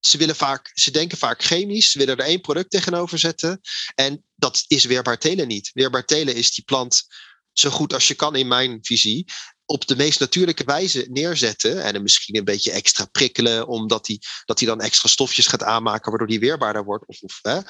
[0.00, 3.60] ze willen vaak, ze denken vaak chemisch, ze willen er één product tegenover zetten.
[3.94, 5.70] En dat is weerbaar telen niet.
[5.72, 7.06] Weerbaar telen is die plant
[7.52, 9.24] zo goed als je kan in mijn visie
[9.64, 11.82] op de meest natuurlijke wijze neerzetten.
[11.82, 15.62] En hem misschien een beetje extra prikkelen, omdat hij dat hij dan extra stofjes gaat
[15.62, 17.06] aanmaken, waardoor die weerbaarder wordt.
[17.06, 17.60] Of, of, hè.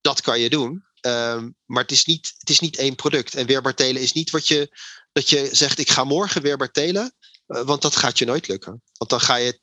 [0.00, 0.85] Dat kan je doen.
[1.00, 3.34] Um, maar het is, niet, het is niet één product.
[3.34, 4.76] En weerbaar telen is niet wat je,
[5.12, 7.14] dat je zegt, ik ga morgen weerbaar telen.
[7.46, 8.82] Uh, want dat gaat je nooit lukken.
[8.92, 9.60] Want dan ga je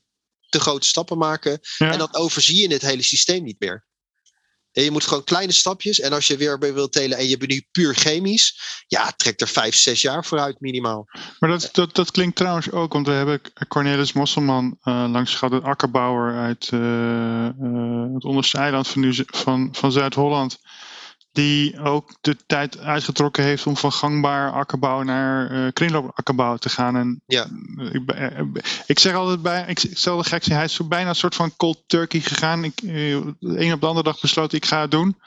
[0.50, 1.60] te grote stappen maken.
[1.78, 1.91] Ja.
[1.91, 3.86] En dan overzie je het hele systeem niet meer.
[4.72, 6.00] En je moet gewoon kleine stapjes.
[6.00, 8.60] En als je weer wilt telen en je bent nu puur chemisch.
[8.88, 11.10] Ja, trek er vijf, zes jaar vooruit minimaal.
[11.39, 12.93] Maar dat, dat, dat klinkt trouwens ook.
[12.93, 15.54] Want we hebben Cornelis Mosselman uh, langs gehad.
[15.54, 18.93] Een akkerbouwer uit uh, uh, het onderste eiland
[19.26, 20.60] van, van Zuid-Holland.
[21.34, 26.96] Die ook de tijd uitgetrokken heeft om van gangbaar akkerbouw naar uh, kringloopakkerbouw te gaan.
[26.96, 27.48] En ja.
[27.91, 28.02] ik,
[28.86, 31.56] ik zeg altijd bij, ik stel de gekste, hij is zo bijna een soort van
[31.56, 32.63] cold turkey gegaan.
[32.63, 35.17] Ik, de een op de andere dag besloot ik ga het doen.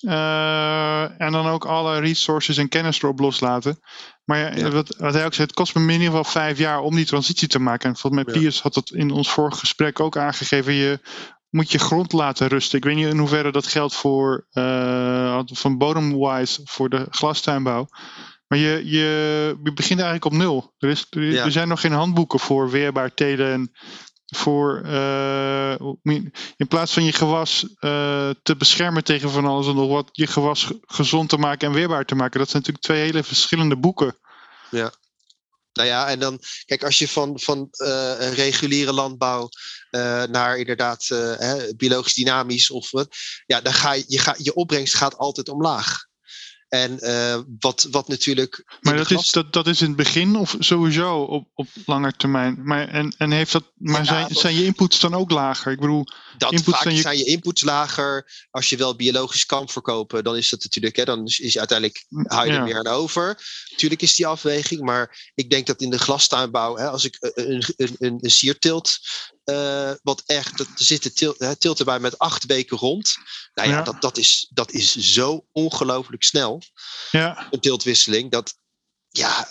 [0.00, 3.80] Uh, en dan ook alle resources en kennis erop loslaten.
[4.24, 4.70] Maar ja.
[4.70, 7.06] Wat, wat, hij ook zei, het kost me in ieder geval vijf jaar om die
[7.06, 7.88] transitie te maken.
[7.88, 8.40] En volgens mij, ja.
[8.40, 10.72] Piers had het in ons vorige gesprek ook aangegeven.
[10.72, 11.00] Je
[11.50, 12.78] moet je grond laten rusten.
[12.78, 17.88] Ik weet niet in hoeverre dat geldt voor uh, van bodemwise voor de glastuinbouw.
[18.46, 20.74] Maar je, je, je begint eigenlijk op nul.
[20.78, 21.44] Er, is, er, ja.
[21.44, 23.70] er zijn nog geen handboeken voor weerbaar telen en
[24.26, 25.74] voor uh,
[26.56, 30.26] in plaats van je gewas uh, te beschermen tegen van alles en nog wat, je
[30.26, 32.38] gewas gezond te maken en weerbaar te maken.
[32.38, 34.16] Dat zijn natuurlijk twee hele verschillende boeken.
[34.70, 34.92] Ja.
[35.78, 39.48] Nou ja, en dan, kijk, als je van, van uh, reguliere landbouw
[39.90, 44.34] uh, naar inderdaad uh, hè, biologisch dynamisch of wat, ja, dan ga je, je, ga,
[44.38, 46.06] je opbrengst gaat altijd omlaag.
[46.68, 46.98] En
[47.58, 48.78] wat, wat natuurlijk.
[48.80, 49.24] Maar dat, glas...
[49.24, 52.60] is, dat, dat is in het begin of sowieso op, op lange termijn?
[52.62, 55.72] Maar, en, en heeft dat, maar ja, zijn, zijn je inputs dan ook lager?
[55.72, 56.06] Ik bedoel.
[56.38, 58.46] Dat Inputs vaak zijn je- zijn je inputs lager.
[58.50, 62.04] Als je wel biologisch kan verkopen, dan is dat natuurlijk, hè, dan is, is uiteindelijk
[62.08, 62.58] hou je Ja.
[62.58, 63.38] er meer aan over.
[63.76, 67.46] Tuurlijk is die afweging, maar ik denk dat in de glastuinbouw, hè, als ik eh,
[67.46, 68.98] een, een, een, een sierteelt,
[69.44, 73.16] eh, wat echt, dat, zitten til, hè, tilten bij met acht weken rond.
[73.54, 73.82] Nou ja, Ja.
[73.82, 76.62] Dat, dat, is, dat is zo ongelooflijk snel,
[77.10, 78.54] Ja, een tiltwisseling, dat
[79.08, 79.48] ja.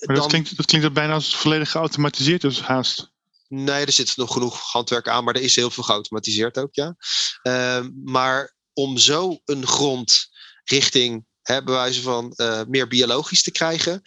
[0.00, 3.12] maar dat klinkt, dat klinkt bijna als het volledig geautomatiseerd is haast.
[3.54, 6.96] Nee, er zit nog genoeg handwerk aan, maar er is heel veel geautomatiseerd ook, ja.
[7.42, 10.28] Ehm, maar om zo een grond
[10.64, 14.02] richting, hè, bij wijze van eh, meer biologisch te krijgen,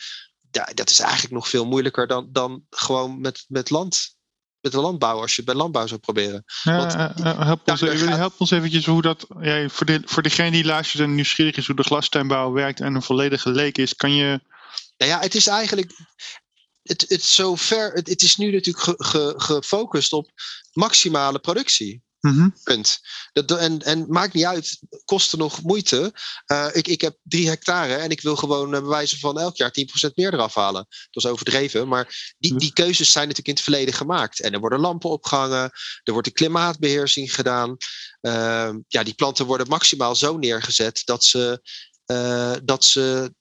[0.52, 4.16] ja, dat is eigenlijk nog veel moeilijker dan, dan gewoon met, met land.
[4.62, 6.44] Met de landbouw, als je het bij landbouw zou proberen.
[6.64, 10.02] Ja, Want- eh, eh, help, ons, gaat- help ons eventjes hoe dat, ja, voor, de,
[10.06, 13.78] voor degene die luistert en nieuwsgierig is hoe de glastuinbouw werkt en een volledige leek
[13.78, 14.42] is, kan je,
[14.98, 15.92] Nou ja, het is eigenlijk.
[16.88, 20.32] Het, het, zover, het, het is nu natuurlijk ge- ge- gefocust op
[20.72, 22.06] maximale productie.
[22.20, 22.50] Mhm.
[22.64, 23.00] Punt.
[23.34, 26.14] Dat, en, en maakt niet uit, kosten nog moeite.
[26.46, 29.56] Eh, ik, ik heb drie hectare en ik wil gewoon eh, bij wijze van elk
[29.56, 29.74] jaar
[30.08, 30.88] 10% meer eraf halen.
[31.10, 34.42] Dat is overdreven, maar die, die keuzes zijn natuurlijk in het verleden gemaakt.
[34.42, 35.72] En er worden lampen opgehangen,
[36.04, 37.78] er wordt een klimaatbeheersing gedaan.
[38.22, 41.62] Ehm, ja, die planten worden maximaal zo neergezet dat ze,
[42.06, 43.34] eh, dat ze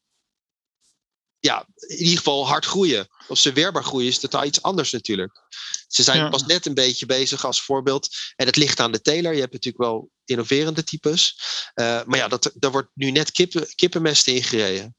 [1.40, 3.08] ja, in ieder geval hard groeien.
[3.28, 5.42] Of ze weerbaar groeien is totaal iets anders natuurlijk.
[5.88, 6.28] Ze zijn Ja.
[6.28, 8.08] pas net een beetje bezig als voorbeeld.
[8.36, 9.34] En het ligt aan de teler.
[9.34, 11.38] Je hebt natuurlijk wel innoverende types.
[11.74, 14.96] Eh, maar ja, dat, daar wordt nu net kippen, kippenmest ingereden.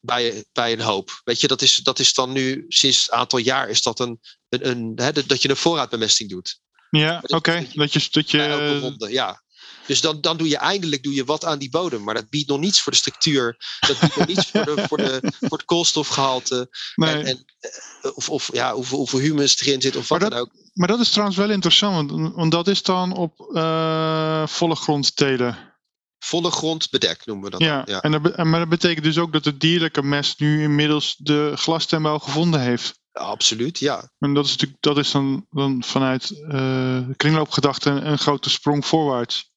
[0.00, 1.20] Bij, bij een hoop.
[1.24, 4.20] Weet je, dat is, dat is dan nu sinds een aantal jaar is dat een,
[4.48, 6.60] een, een hè, dat je een voorraadbemesting doet.
[6.90, 9.41] ja, oké, dat je, dat je, ronde, ja.
[9.86, 12.02] Dus dan, dan doe je eindelijk doe je wat aan die bodem.
[12.02, 13.56] Maar dat biedt nog niets voor de structuur.
[13.80, 16.68] Dat biedt nog niets voor, de, voor, de, voor het koolstofgehalte.
[16.94, 20.32] nee, En, en, eh, of of ja, hoeveel, hoeveel humus erin zit of wat dan
[20.32, 20.50] ook.
[20.72, 25.16] maar dat is trouwens wel interessant, want, want dat is dan op eh, volle grond
[25.16, 25.70] telen.
[26.18, 27.60] Volle grond bedekt noemen we dat.
[27.60, 28.00] Ja.
[28.00, 32.18] En dat, maar dat betekent dus ook dat het dierlijke mest nu inmiddels de glastuinbouw
[32.18, 33.00] gevonden heeft.
[33.12, 34.10] Ja, absoluut, ja.
[34.18, 38.86] En dat is natuurlijk dat is dan, dan vanuit eh kringloopgedachte een, een grote sprong
[38.86, 39.51] voorwaarts.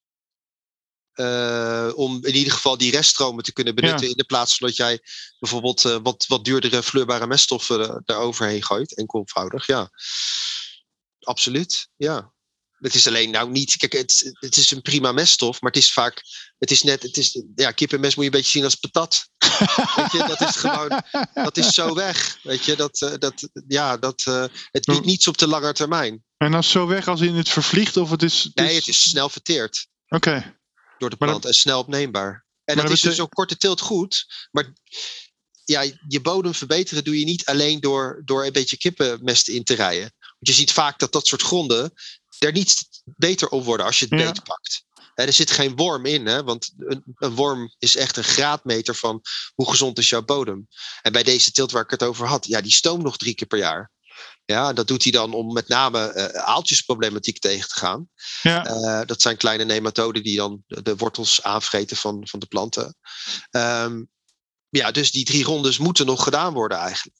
[1.16, 4.10] Eh, om in ieder geval die reststromen te kunnen benutten.
[4.10, 5.00] In de plaats van dat jij
[5.40, 8.96] bijvoorbeeld eh, wat, wat duurdere vleurbare meststoffen eh, daaroverheen gooit.
[8.96, 9.90] Enkelvoudig, ja.
[11.20, 12.34] Absoluut, ja.
[12.78, 13.76] Het is alleen nou niet.
[13.78, 16.22] Kijk, het, het is een prima meststof, maar het is vaak.
[16.58, 17.04] Het is net.
[17.04, 19.30] Het is, ja, kippenmest moet je een beetje zien als patat.
[19.96, 21.04] Weet je, dat is gewoon.
[21.34, 22.38] Dat is zo weg.
[22.44, 23.02] Weet je, dat.
[23.02, 24.24] eh, dat ja, dat.
[24.72, 26.24] het biedt niets op de lange termijn.
[26.38, 28.44] En als zo weg als in het vervliegt of het is.
[28.44, 29.88] het Nee, het is snel verteerd.
[30.08, 30.56] Oké,
[30.98, 32.46] door de plant en snel opneembaar.
[32.64, 34.26] En dat is dus op korte tilt goed.
[34.52, 34.74] Maar
[35.64, 39.74] ja, je bodem verbeteren doe je niet alleen door, door een beetje kippenmest in te
[39.74, 40.14] rijden.
[40.20, 41.94] Want je ziet vaak dat dat soort gronden
[42.40, 44.26] er niet beter op worden als je het Ja.
[44.26, 44.84] beet pakt.
[45.16, 46.44] En er zit geen worm in, hè?
[46.44, 49.22] want een, een worm is echt een graadmeter van
[49.56, 50.68] hoe gezond is jouw bodem.
[51.02, 53.48] En bij deze tilt waar ik het over had, ja, die stoomt nog drie keer
[53.48, 53.92] per jaar.
[54.46, 58.10] Ja, dat doet hij dan om met name eh, aaltjesproblematiek tegen te gaan.
[58.42, 58.66] ja.
[58.66, 62.96] Eh, dat zijn kleine nematoden die dan de, wortels aanvreten van, van de planten.
[63.50, 64.04] Ehm,
[64.70, 67.18] ja, dus die drie rondes moeten nog gedaan worden eigenlijk.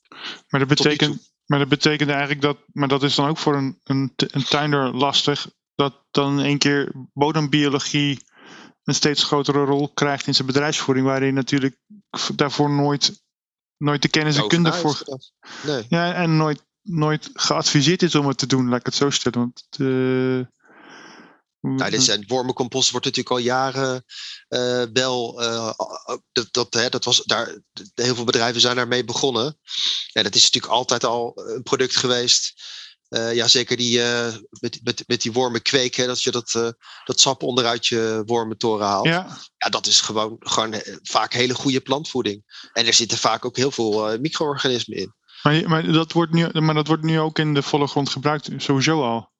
[0.48, 3.80] Maar dat betekent, maar dat betekent eigenlijk dat, maar dat is dan ook voor een,
[3.84, 8.24] een, een tuinder lastig, dat dan in één keer bodembiologie
[8.84, 11.76] een steeds grotere rol krijgt in zijn bedrijfsvoering, waarin natuurlijk
[12.34, 13.22] daarvoor nooit,
[13.76, 15.22] nooit de kennis en kunde voor.
[15.62, 15.86] Nee.
[15.88, 19.38] Ja, en nooit, nooit geadviseerd is om het te doen, laat ik het zo stellen.
[19.38, 19.66] Want
[21.74, 24.04] Nou, dit zijn, wormencompost wordt natuurlijk al jaren
[24.48, 25.42] eh, wel.
[25.42, 25.72] eh,
[26.32, 27.58] dat, dat, hè, dat was daar,
[27.94, 29.58] heel veel bedrijven zijn daarmee begonnen.
[30.12, 32.74] En dat is natuurlijk altijd al een product geweest.
[33.08, 34.00] Ja, zeker die,
[34.50, 39.06] met, met, met die wormen kweken, dat je dat, dat sap onderuit je wormentoren haalt.
[39.06, 42.68] ja, Ja, dat is gewoon, gewoon vaak hele goede plantvoeding.
[42.72, 45.14] En er zitten vaak ook heel veel micro-organismen in.
[45.46, 48.50] Maar, maar, dat wordt nu, maar dat wordt nu ook in de volle grond gebruikt,
[48.56, 49.32] sowieso al.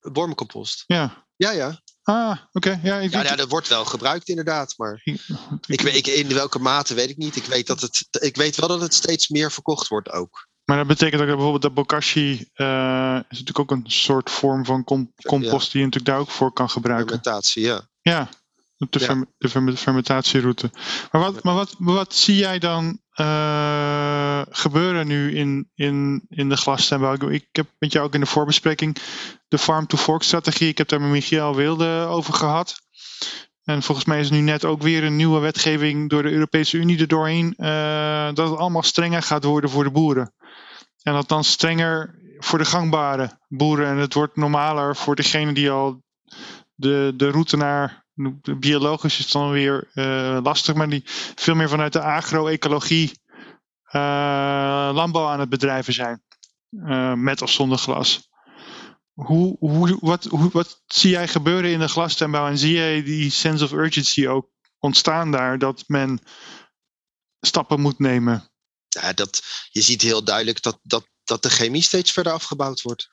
[0.00, 0.84] Wormencompost.
[0.86, 1.26] Ja.
[1.36, 1.80] Ja, ja.
[2.02, 2.80] Ah, oké.
[2.82, 4.74] Ja, ik, Ja, ja, dat wordt wel gebruikt inderdaad.
[4.76, 5.00] Maar
[5.66, 7.36] ik- weet, ik, in welke mate weet ik niet.
[7.36, 10.48] Ik weet, dat het, ik weet wel dat het steeds meer verkocht wordt ook.
[10.64, 14.64] Maar dat betekent ook dat bijvoorbeeld dat bokashi eh, is natuurlijk ook een soort vorm
[14.64, 17.06] van com- compost die je natuurlijk daar ook voor kan gebruiken.
[17.06, 17.88] Fermentatie, ja.
[18.00, 18.28] Ja,
[18.76, 19.04] de, Ja.
[19.04, 20.70] ferm- de ferm- fermentatieroute.
[21.12, 26.48] Maar wat, maar wat, maar wat zie jij dan eh, gebeuren nu in, in, in
[26.48, 27.28] de glastuinbouw?
[27.28, 28.96] Ik, heb met jou ook in de voorbespreking
[29.48, 30.68] de farm-to-fork strategie.
[30.68, 32.80] Ik heb daar met Michiel Wilde over gehad.
[33.64, 37.00] En volgens mij is nu net ook weer een nieuwe wetgeving door de Europese Unie
[37.00, 37.54] er doorheen.
[37.56, 40.34] eh, dat het allemaal strenger gaat worden voor de boeren.
[41.02, 43.86] En dat dan strenger voor de gangbare boeren.
[43.86, 46.02] En het wordt normaler voor degene die al
[46.74, 47.99] de, de route naar
[48.58, 51.02] biologisch is dan weer uh, lastig, maar die
[51.34, 53.20] veel meer vanuit de agro-ecologie
[53.92, 56.22] uh, landbouw aan het bedrijven zijn.
[56.70, 58.28] Uh, met of zonder glas.
[59.12, 63.30] Hoe, hoe, wat, hoe, wat zie jij gebeuren in de glastuinbouw en zie jij die
[63.30, 66.20] sense of urgency ook ontstaan daar dat men
[67.40, 68.50] stappen moet nemen?
[68.88, 73.08] Ja, dat, je ziet heel duidelijk dat, dat, dat de chemie steeds verder afgebouwd wordt.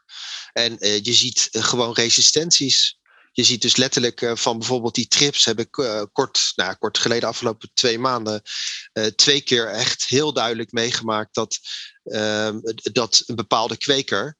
[0.54, 2.97] En je ziet gewoon resistenties.
[3.38, 5.72] Je ziet dus letterlijk uh, van bijvoorbeeld die trips heb ik
[6.12, 8.42] kort, nou, kort geleden, afgelopen twee maanden,
[9.16, 11.60] twee keer echt heel duidelijk meegemaakt dat,
[12.04, 14.38] ehm, dat een bepaalde kweker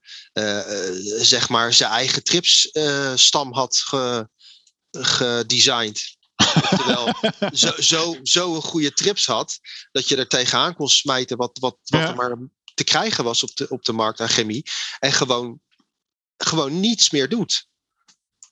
[1.20, 4.28] zeg maar zijn eigen tripsstam had ge,
[4.90, 6.16] gedesigned.
[6.68, 7.14] Terwijl
[7.52, 9.58] zo, zo, zo een goede trips had,
[9.92, 12.08] dat je er tegenaan kon smijten wat, wat, wat ja.
[12.08, 12.36] er maar
[12.74, 14.62] te krijgen was op de, op de markt aan chemie.
[14.98, 15.60] En gewoon,
[16.36, 17.66] gewoon niets meer doet.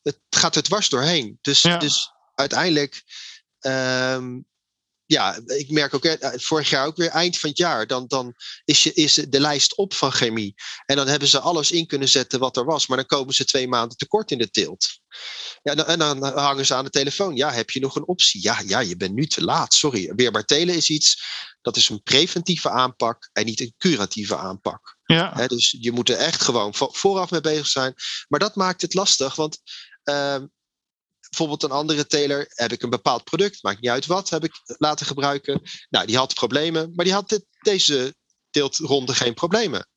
[0.07, 1.39] Het gaat er dwars doorheen.
[1.41, 1.77] Dus, ja.
[1.77, 3.03] dus uiteindelijk,
[3.61, 4.47] um,
[5.07, 8.83] ja, ik merk ook vorig jaar ook weer eind van het jaar, dan, dan is,
[8.83, 10.55] je, is de lijst op van chemie.
[10.87, 13.45] En dan hebben ze alles in kunnen zetten wat er was, maar dan komen ze
[13.45, 15.01] twee maanden tekort in de teelt.
[15.63, 17.37] Ja, en dan hangen ze aan de telefoon.
[17.37, 18.43] Ja, heb je nog een optie?
[18.43, 19.75] Ja, ja, je bent nu te laat.
[19.75, 20.13] Sorry.
[20.15, 21.23] Weerbaar telen is iets,
[21.63, 24.97] dat is een preventieve aanpak en niet een curatieve aanpak.
[25.05, 25.47] Ja.
[25.47, 27.95] dus je moet er echt gewoon vooraf mee bezig zijn.
[28.29, 29.59] Maar dat maakt het lastig, want
[30.09, 30.39] uh,
[31.21, 34.53] bijvoorbeeld een andere teler heb ik een bepaald product, maakt niet uit wat, heb ik
[34.65, 35.63] laten gebruiken.
[35.89, 38.15] Nou, die had problemen, maar die had dit, deze
[38.51, 39.89] teeltronde geen problemen.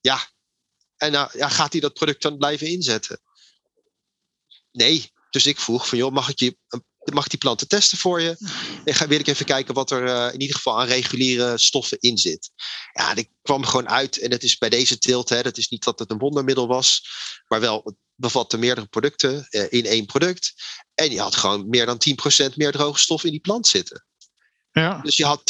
[0.00, 0.28] Ja,
[0.96, 3.20] en nou ja, gaat hij dat product dan blijven inzetten?
[4.72, 5.12] Nee.
[5.30, 6.56] Dus ik vroeg van joh, mag ik je
[7.12, 8.36] mag die planten testen voor je.
[8.84, 11.98] En ga, wil ik even kijken wat er uh, in ieder geval aan reguliere stoffen
[12.00, 12.50] in zit.
[12.92, 14.18] Ja, die kwam gewoon uit.
[14.18, 17.02] En het is bij deze teelt, hè, dat is niet dat het een wondermiddel was.
[17.46, 20.52] Maar wel, bevatte meerdere producten uh, in één product.
[20.94, 22.00] En je had gewoon meer dan
[22.50, 24.04] 10% meer droge stof in die plant zitten.
[24.72, 25.00] Ja.
[25.00, 25.42] Dus je had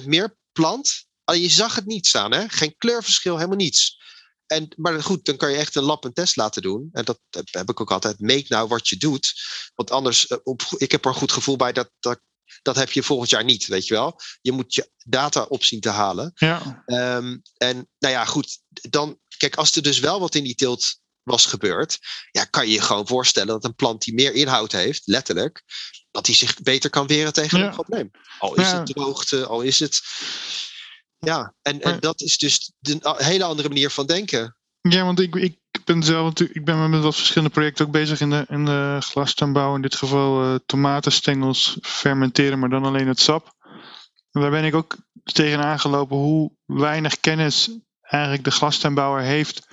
[0.00, 1.04] 10% meer plant.
[1.24, 2.48] Alleen je zag het niet staan, hè?
[2.48, 4.04] geen kleurverschil, helemaal niets.
[4.46, 6.88] En, maar goed, dan kan je echt een lab en test laten doen.
[6.92, 8.20] En dat, heb ik ook altijd.
[8.20, 9.32] Meet nou wat je doet.
[9.74, 12.20] Want anders, uh, op, ik heb er een goed gevoel bij dat, dat,
[12.62, 14.20] dat heb je volgend jaar niet, weet je wel.
[14.40, 16.32] Je moet je data op zien te halen.
[16.34, 16.84] Ja.
[16.86, 18.58] Um, en nou ja, goed.
[18.68, 21.98] Dan, kijk, als er dus wel wat in die teelt was gebeurd,
[22.30, 25.62] ja, kan je je gewoon voorstellen dat een plant die meer inhoud heeft, letterlijk,
[26.10, 27.66] dat die zich beter kan weren tegen Ja.
[27.66, 28.10] een probleem.
[28.38, 28.78] Al is Ja.
[28.78, 30.02] het droogte, al is het.
[31.18, 34.56] Ja, en, en dat is dus een hele andere manier van denken.
[34.80, 38.20] Ja, want ik, ik ben zelf natuurlijk, ik ben met wat verschillende projecten ook bezig
[38.20, 39.74] in de, in de glastuinbouw.
[39.74, 43.54] In dit geval eh, tomatenstengels fermenteren, maar dan alleen het sap.
[44.30, 49.66] En daar ben ik ook tegen aangelopen hoe weinig kennis eigenlijk de glastuinbouwer heeft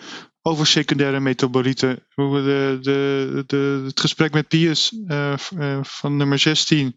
[0.45, 2.03] over secundaire metabolieten.
[2.15, 6.95] De, de, de, het gesprek met Pius eh, eh, van nummer 16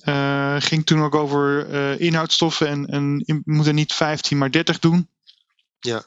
[0.00, 1.68] eh, ging toen ook over
[2.00, 5.08] inhoudstoffen en, en moet er niet 15 maar 30 doen.
[5.80, 6.04] Ja.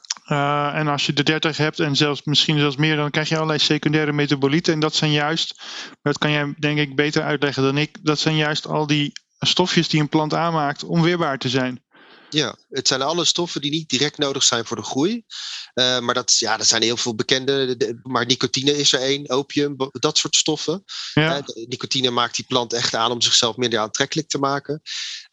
[0.72, 3.58] En als je de 30 hebt en zelfs misschien zelfs meer, dan krijg je allerlei
[3.58, 4.72] secundaire metabolieten.
[4.72, 5.60] En dat zijn juist,
[6.02, 9.88] dat kan jij denk ik beter uitleggen dan ik, dat zijn juist al die stofjes
[9.88, 11.83] die een plant aanmaakt om weerbaar te zijn.
[12.34, 15.24] Ja, het zijn alle stoffen die niet direct nodig zijn voor de groei.
[15.74, 17.66] Eh, maar dat, ja, dat zijn heel veel bekende.
[17.66, 20.84] de- de- maar nicotine is er één, opium, dat soort stoffen.
[21.14, 24.82] Ja, Eh, nicotine maakt die plant echt aan om zichzelf minder aantrekkelijk te maken.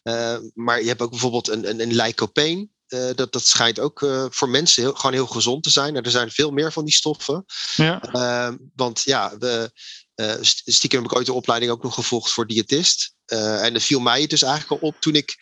[0.02, 2.68] Eh, maar je hebt ook bijvoorbeeld een, een, een lycopene.
[3.14, 5.96] Dat, dat schijnt ook voor mensen heel, gewoon heel gezond te zijn.
[5.96, 7.44] En er zijn veel meer van die stoffen.
[8.12, 9.70] ja, want ja, we,
[10.40, 13.14] st- stiekem heb ik ooit de opleiding ook nog gevolgd voor diëtist.
[13.26, 15.36] En er viel mij dus eigenlijk al op toen ik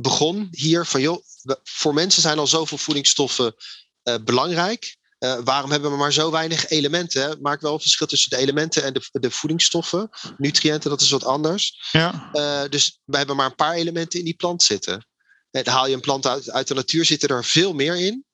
[0.00, 1.24] begon hier van joh,
[1.62, 3.54] voor mensen zijn al zoveel voedingsstoffen
[4.02, 4.98] eh, belangrijk.
[5.18, 7.22] Eh, waarom hebben we maar zo weinig elementen?
[7.22, 7.36] Hè?
[7.40, 10.10] Maak wel een verschil tussen de elementen en de, de voedingsstoffen.
[10.36, 11.88] Nutriënten, dat is wat anders.
[11.92, 15.06] ja, Eh, dus we hebben maar een paar elementen in die plant zitten.
[15.50, 18.24] En haal je een plant uit, uit de natuur, zitten er veel meer in.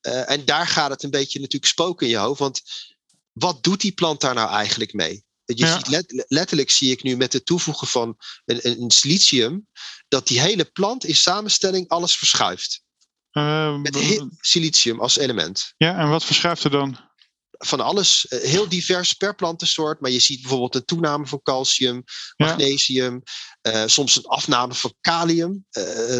[0.00, 2.40] En daar gaat het een beetje natuurlijk spoken in je hoofd.
[2.40, 2.62] Want
[3.32, 5.25] wat doet die plant daar nou eigenlijk mee?
[5.54, 5.76] Je Ja.
[5.76, 9.68] ziet let- letterlijk zie ik nu met het toevoegen van een, een, silicium,
[10.08, 12.82] dat die hele plant in samenstelling alles verschuift.
[13.30, 15.72] Eh, Met silicium als element.
[15.76, 16.98] ja, en wat verschuift er dan?
[17.58, 20.00] Van alles, eh, heel divers per plantensoort.
[20.00, 22.02] Maar je ziet bijvoorbeeld een toename van calcium,
[22.36, 22.46] Ja.
[22.46, 23.22] magnesium,
[23.60, 25.66] eh, soms een afname van kalium.
[25.70, 26.18] Eh,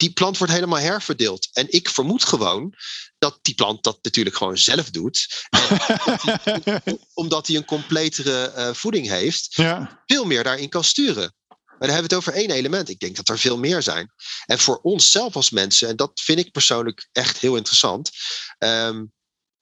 [0.00, 1.48] die, plant wordt helemaal herverdeeld.
[1.52, 2.74] En ik vermoed gewoon
[3.18, 5.46] dat die plant dat natuurlijk gewoon zelf doet.
[5.50, 11.34] En omdat hij een completere eh, voeding heeft, ja, veel meer daarin kan sturen.
[11.48, 12.88] Maar dan hebben we het over één element.
[12.88, 14.12] Ik denk dat er veel meer zijn.
[14.46, 18.10] En voor onszelf als mensen, en dat vind ik persoonlijk echt heel interessant.
[18.58, 19.04] Ehm,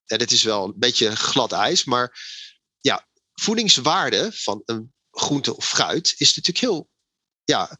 [0.04, 2.20] ja, dit is wel een beetje glad ijs, maar
[2.80, 6.88] ja, voedingswaarde van een groente of fruit is natuurlijk heel,
[7.44, 7.78] ja,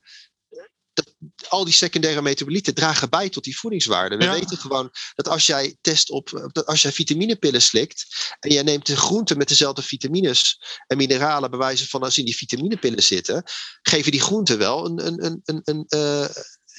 [1.48, 4.16] al die secundaire metabolieten dragen bij tot die voedingswaarde.
[4.16, 4.32] We Ja.
[4.32, 8.06] weten gewoon dat als jij test op, dat als jij vitaminepillen slikt
[8.40, 12.24] en jij neemt een groente met dezelfde vitamines en mineralen, bij wijze van als in
[12.24, 13.42] die vitaminepillen zitten,
[13.82, 16.28] geven die groenten wel een, een, een, een, een eh,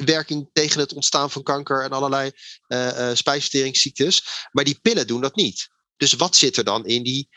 [0.06, 2.32] werking tegen het ontstaan van kanker en allerlei
[2.68, 4.24] eh eh spijsverteringsziektes.
[4.52, 5.70] Maar die pillen doen dat niet.
[5.98, 7.30] Dus wat zit er dan in die,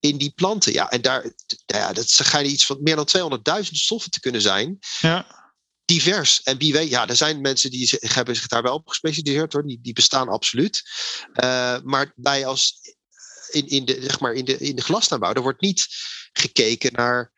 [0.00, 0.72] in die planten?
[0.72, 1.32] Ja, en daar
[1.66, 5.41] ja, dat schijnen iets van meer dan 200.000 stoffen te kunnen zijn Ja,
[5.84, 6.42] divers.
[6.42, 9.52] En wie weet, ja, er zijn mensen die zich, hebben zich daar wel op gespecialiseerd
[9.52, 9.66] hoor.
[9.66, 10.82] Die, die bestaan absoluut.
[11.32, 12.80] Eh, maar wij als
[13.50, 15.86] in, in, de, zeg maar in, de, in de glastuinbouw, er wordt niet
[16.32, 17.32] gekeken naar.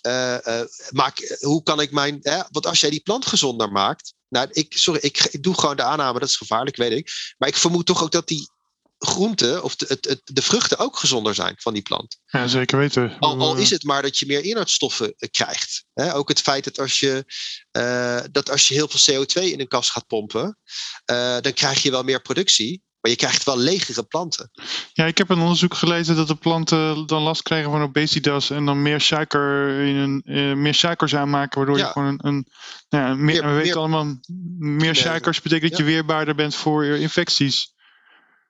[0.00, 2.20] eh, eh, maak, hoe kan ik mijn.
[2.50, 4.14] Want als jij die plant gezonder maakt.
[4.28, 7.10] Nou, ik, sorry, ik, ik doe gewoon de aanname, dat is gevaarlijk, weet ik.
[7.38, 8.50] Maar ik vermoed toch ook dat die
[8.98, 12.18] groenten of de, het, het, de vruchten ook gezonder zijn van die plant.
[12.26, 13.16] ja zeker weten.
[13.18, 15.84] Al, al is het maar dat je meer inhoudstoffen eh, krijgt.
[15.94, 17.24] Ook het feit dat als, je,
[17.70, 20.58] eh, dat als je heel veel CO2 in een kas gaat pompen,
[21.04, 22.84] eh, dan krijg je wel meer productie.
[23.00, 24.50] Maar je krijgt wel legere planten.
[24.92, 28.64] Ja, ik heb een onderzoek gelezen dat de planten dan last krijgen van obesitas en
[28.64, 32.46] dan meer suiker in een, meer suikers aanmaken, waardoor je gewoon een, een
[32.88, 34.20] nou ja, meer, Meer- we weten meer- allemaal,
[34.58, 37.74] meer suikers betekent dat je weerbaarder bent voor infecties.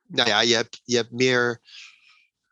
[0.09, 1.61] Nou ja, je hebt, je hebt meer.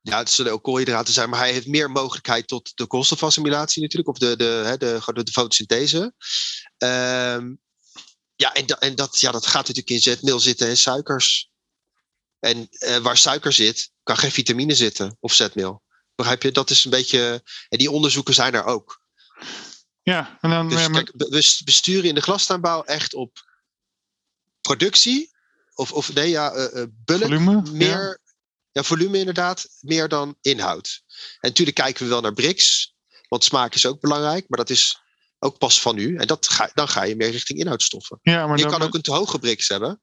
[0.03, 4.09] Ja, het zullen ook koolhydraten zijn, maar hij heeft meer mogelijkheid tot de koolstofassimilatie natuurlijk,
[4.09, 6.15] of de, de, hè, de, de, de fotosynthese.
[6.77, 7.55] Ehm,
[8.37, 11.51] ja, en, da- en dat, ja, dat gaat natuurlijk in zetmeel zitten en suikers.
[12.39, 15.83] En eh, waar suiker zit, kan geen vitamine zitten of zetmeel.
[16.15, 16.53] Begrijp je?
[16.53, 17.43] Dat is een beetje.
[17.69, 19.03] En die onderzoeken zijn er ook.
[20.03, 23.43] Ja, en dan Dus kijk, we, we besturen in de glastuinbouw echt op
[24.61, 25.34] productie.
[25.75, 27.23] Of, of nee, ja, eh, eh, bulk.
[27.23, 27.63] volume.
[27.73, 28.21] meer.
[28.73, 28.83] Ja.
[28.83, 29.67] volume inderdaad.
[29.81, 31.03] Meer dan inhoud.
[31.41, 32.95] En natuurlijk kijken we wel naar BRICS.
[33.29, 34.45] Want smaak is ook belangrijk.
[34.49, 34.99] Maar dat is
[35.39, 36.17] ook pas van u.
[36.17, 38.19] En dat ga, dan ga je meer richting inhoudstoffen.
[38.23, 40.03] Ja, maar je kan ook een te hoge BRICS hebben.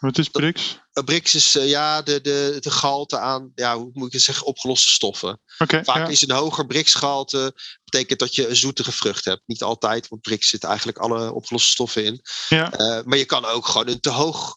[0.00, 0.78] wat is BRICS?
[0.92, 4.22] Een BRICS is eh, ja, de, de, de gehalte aan, ja, hoe moet ik het
[4.22, 5.40] zeggen, opgeloste stoffen.
[5.56, 6.06] Vaak ja.
[6.06, 9.42] is een hoger BRICS-gehalte betekent dat je een zoetige vrucht hebt.
[9.46, 12.20] Niet altijd, want BRICS zit eigenlijk alle opgeloste stoffen in.
[12.48, 12.72] ja.
[12.72, 14.56] Eh, maar je kan ook gewoon een te hoog,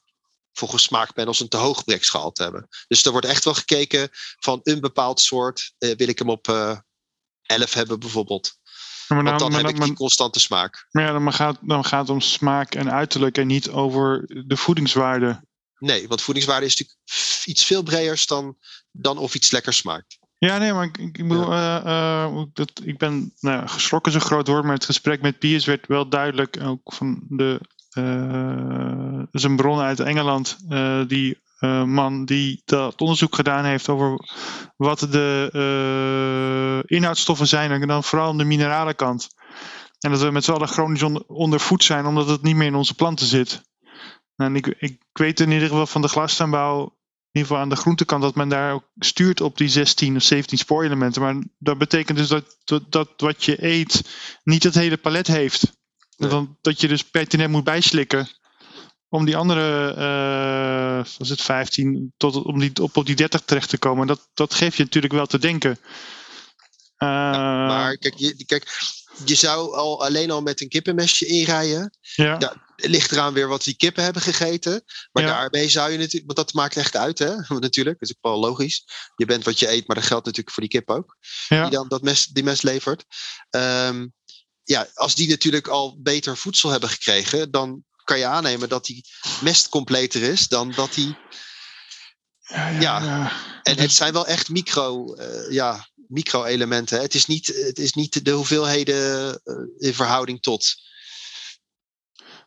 [0.58, 2.68] volgens smaakpanels, een te hoog BRICS-gehalte hebben.
[2.88, 5.74] Dus er wordt echt wel gekeken van een bepaald soort.
[5.78, 6.78] eh, wil ik hem op eh
[7.42, 8.58] 11 hebben bijvoorbeeld.
[9.08, 10.88] Maar Want dan, dan maar heb dan- ik die constante smaak.
[10.92, 14.58] maar ja, dan gaat, dan gaat het om smaak en uiterlijk en niet over de
[14.58, 15.44] voedingswaarde.
[15.78, 17.00] Nee, want voedingswaarde is natuurlijk
[17.46, 18.58] iets veel breders dan,
[18.92, 20.18] dan of iets lekker smaakt.
[20.38, 24.48] Ja, nee, maar ik, ik, bedoel, eh, dat, ik ben nou, geschrokken is een groot
[24.48, 27.60] woord, maar het gesprek met Piers werd wel duidelijk, ook van de,
[29.32, 34.20] is een bron uit Engeland, eh, die eh, man die dat onderzoek gedaan heeft over
[34.78, 35.50] wat de
[36.88, 39.28] eh, inhoudstoffen zijn, en dan vooral aan de mineralenkant.
[40.00, 42.76] En dat we met z'n allen chronisch onder, ondervoed zijn, omdat het niet meer in
[42.76, 43.62] onze planten zit.
[44.54, 46.96] Ik, ik weet in ieder geval van de glastuinbouw
[47.36, 50.22] in ieder geval aan de groentekant dat men daar ook stuurt op die 16 of
[50.22, 51.22] 17 spoorelementen.
[51.22, 52.58] Maar dat betekent dus dat,
[52.90, 54.10] dat wat je eet
[54.44, 55.74] niet het hele palet heeft.
[56.18, 56.50] Nee.
[56.62, 58.30] Dat je dus pertinent moet bijslikken
[59.10, 63.70] om die andere, eh was het 15, tot, om die, op, op die 30 terecht
[63.70, 64.08] te komen.
[64.08, 65.80] Dat, dat geeft je natuurlijk wel te denken.
[66.98, 67.08] Eh,
[67.68, 68.80] Maar kijk je, kijk,
[69.26, 71.98] je zou al alleen al met een kippenmesje inrijden.
[72.02, 74.84] ja, ligt eraan weer wat die kippen hebben gegeten.
[75.12, 75.30] Maar Ja.
[75.30, 77.36] daarmee zou je natuurlijk, want dat maakt echt uit, hè?
[77.60, 78.00] natuurlijk.
[78.00, 78.84] Dat is ook wel logisch.
[79.16, 81.18] Je bent wat je eet, maar dat geldt natuurlijk voor die kip ook.
[81.48, 81.62] ja.
[81.62, 83.04] Die dan dat mes, die mes levert.
[83.50, 84.08] Ehm,
[84.66, 89.06] ja, als die natuurlijk al beter voedsel hebben gekregen, dan kan je aannemen dat die
[89.42, 91.18] mest completer is dan dat die.
[92.50, 93.32] ja, ja.
[93.64, 97.02] En het zijn wel echt micro, eh, ja, micro-elementen.
[97.02, 100.76] Het is niet, het is niet de hoeveelheden eh, in verhouding tot.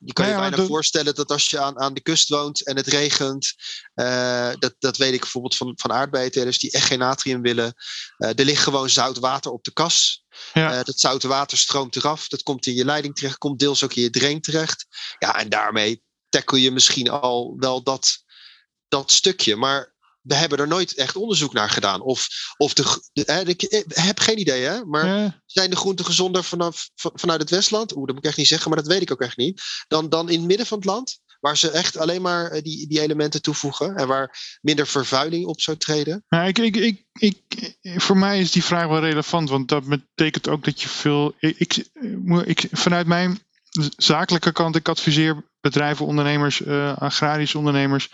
[0.04, 2.66] Je kan je maar bijna de- voorstellen dat als je aan, aan de kust woont
[2.66, 3.54] en het regent,
[3.94, 7.74] eh, dat, dat weet ik bijvoorbeeld van, van aardbeientelers die echt geen natrium willen.
[8.16, 10.24] Eh, er ligt gewoon zout water op de kas.
[10.52, 10.72] Ja.
[10.78, 13.94] Eh, dat zoute water stroomt eraf, dat komt in je leiding terecht, komt deels ook
[13.94, 14.86] in je drain terecht.
[15.18, 18.18] Ja, en daarmee tackle je misschien al wel dat,
[18.88, 19.56] dat stukje.
[19.56, 19.94] Maar
[20.28, 22.00] we hebben er nooit echt onderzoek naar gedaan.
[22.00, 22.26] Of,
[22.56, 24.84] of de, hè, ik heb geen idee, hè?
[24.84, 25.42] Maar Ja.
[25.46, 27.96] zijn de groenten gezonder vanaf, van- vanuit het Westland?
[27.96, 29.62] Oeh, dat moet ik echt niet zeggen, maar dat weet ik ook echt niet.
[29.88, 32.86] Dan, dan in het midden van het land, waar ze echt alleen maar eh, die,
[32.88, 36.24] die elementen toevoegen en waar minder vervuiling op zou treden.
[36.28, 37.42] Nou, ik, ik, ik, ik,
[37.96, 41.34] voor mij is die vraag wel relevant, want dat betekent ook dat je veel.
[41.38, 41.84] Ik, ik,
[42.44, 43.40] ik, vanuit mijn
[43.96, 48.10] zakelijke kant, ik adviseer bedrijven, ondernemers, uh, agrarische ondernemers,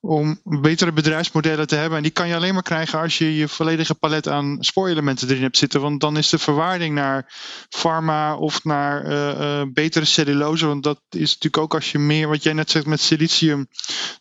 [0.00, 1.96] om betere bedrijfsmodellen te hebben.
[1.96, 5.42] En die kan je alleen maar krijgen als je je volledige palet aan spoorelementen erin
[5.42, 5.80] hebt zitten.
[5.80, 7.32] Want dan is de verwaarding naar
[7.68, 10.66] pharma of naar uh, betere cellulose.
[10.66, 13.68] Want dat is natuurlijk ook als je meer, wat jij net zegt met silicium,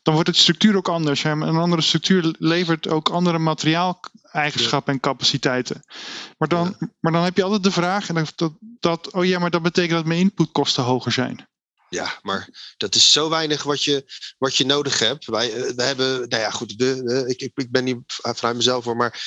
[0.01, 1.23] dan wordt het structuur ook anders.
[1.23, 1.31] Hè?
[1.31, 5.83] Een andere structuur levert ook andere materiaaleigenschappen en capaciteiten.
[6.37, 9.49] Maar dan, maar dan heb je altijd de vraag, en dat, dat, oh ja, maar
[9.49, 11.47] dat betekent dat mijn inputkosten hoger zijn.
[11.93, 14.05] Ja, maar dat is zo weinig wat je,
[14.37, 15.25] wat je nodig hebt.
[15.25, 18.95] Wij eh, we hebben, nou ja, goed, de, ik, ik ben niet vanuit mezelf voor,
[18.95, 19.21] maar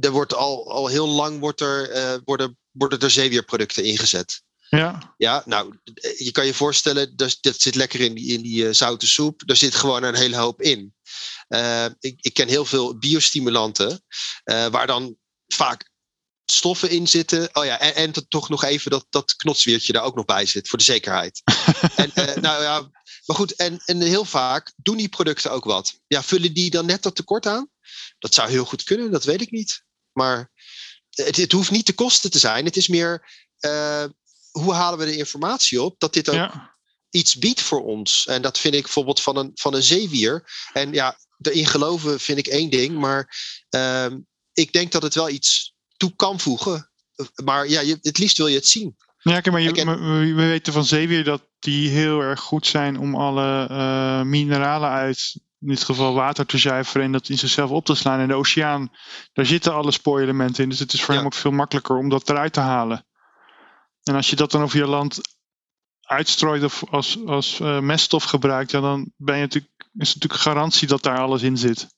[0.00, 4.42] er wordt al, al heel lang wordt er, uh, worden, worden er zeewierproducten ingezet.
[4.68, 5.14] Ja.
[5.16, 5.78] Ja, nou,
[6.16, 9.42] je kan je voorstellen, dat, dat zit lekker in die, in die uh, zoute soep.
[9.46, 10.94] Daar zit gewoon een hele hoop in.
[11.48, 14.04] Uh, ik, ik ken heel veel biostimulanten,
[14.44, 15.89] waar dan vaak
[16.50, 17.48] stoffen in zitten.
[17.52, 20.68] Oh ja, en, en toch nog even dat, dat knotsweertje daar ook nog bij zit,
[20.68, 21.42] voor de zekerheid.
[21.96, 22.90] en, uh, nou ja,
[23.26, 26.00] maar goed, en, en heel vaak doen die producten ook wat.
[26.06, 27.70] Ja, vullen die dan net dat tekort aan?
[28.18, 29.84] Dat zou heel goed kunnen, dat weet ik niet.
[30.12, 30.50] Maar
[31.10, 32.64] het, het hoeft niet de kosten te zijn.
[32.64, 33.30] Het is meer,
[33.60, 34.04] uh,
[34.50, 36.76] hoe halen we de informatie op dat dit ook ja.
[37.10, 38.26] iets biedt voor ons?
[38.26, 40.50] En dat vind ik bijvoorbeeld van een, van een zeewier.
[40.72, 43.36] En ja, erin geloven vind ik één ding, maar
[43.70, 44.06] uh,
[44.52, 46.90] ik denk dat het wel iets toe kan voegen.
[47.44, 48.96] Maar ja, je, het liefst wil je het zien.
[49.18, 53.14] Ja, kijk, maar je, we weten van zeewier dat die heel erg goed zijn om
[53.14, 57.84] alle uh, mineralen uit, in dit geval water te zuiveren en dat in zichzelf op
[57.84, 58.20] te slaan.
[58.20, 58.90] En de oceaan,
[59.32, 60.68] daar zitten alle spoorelementen in.
[60.68, 61.20] Dus het is voor ja.
[61.20, 63.06] hem ook veel makkelijker om dat eruit te halen.
[64.02, 65.20] En als je dat dan over je land
[66.02, 70.42] uitstrooit of als, als uh, meststof gebruikt, ja, dan ben je natuurlijk, is het natuurlijk
[70.42, 71.88] garantie dat daar alles in zit.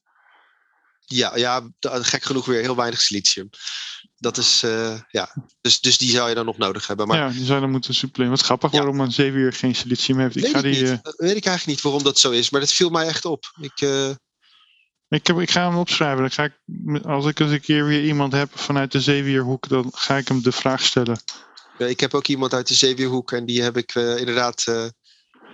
[1.14, 3.50] Ja, ja, gek genoeg weer heel weinig silicium.
[4.16, 5.34] Dat is, uh, ja.
[5.60, 7.06] Dus, dus die zou je dan nog nodig hebben.
[7.06, 7.18] Maar...
[7.18, 8.30] Ja, die zou je dan moeten supplementeren.
[8.30, 8.78] Wat grappig ja.
[8.78, 10.34] waarom een zeewier geen silicium heeft.
[10.34, 10.90] Weet ik ga ik die, niet.
[10.90, 10.98] Uh...
[11.02, 13.52] Weet ik eigenlijk niet waarom dat zo is, maar dat viel mij echt op.
[13.60, 14.08] Ik, uh...
[15.08, 16.20] ik, heb, ik ga hem opschrijven.
[16.20, 19.90] Dan ga ik, als ik eens een keer weer iemand heb vanuit de zeewierhoek, dan
[19.94, 21.22] ga ik hem de vraag stellen.
[21.78, 24.64] Ik heb ook iemand uit de zeewierhoek en die heb ik inderdaad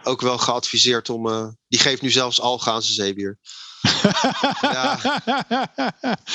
[0.03, 1.57] ook wel geadviseerd om.
[1.69, 3.39] die geeft nu zelfs alga aan zijn zeewier
[4.61, 4.99] ja.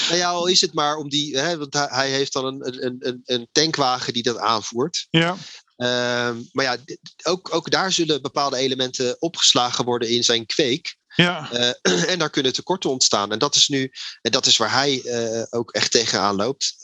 [0.08, 2.96] nou ja, al is het maar om die, hè, want hij heeft dan een, een,
[3.00, 5.08] een, een tankwagen die dat aanvoert.
[5.10, 5.38] Ja.
[5.78, 6.78] Uh, maar ja,
[7.24, 10.96] ook, ook daar zullen bepaalde elementen opgeslagen worden in zijn kweek.
[11.16, 11.50] Ja.
[11.54, 13.32] Uh, en daar kunnen tekorten ontstaan.
[13.32, 13.92] En dat is nu,
[14.22, 16.76] en dat is waar hij uh, ook echt tegenaan loopt.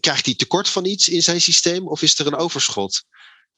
[0.00, 3.02] Krijgt hij tekort van iets in zijn systeem of is er een overschot?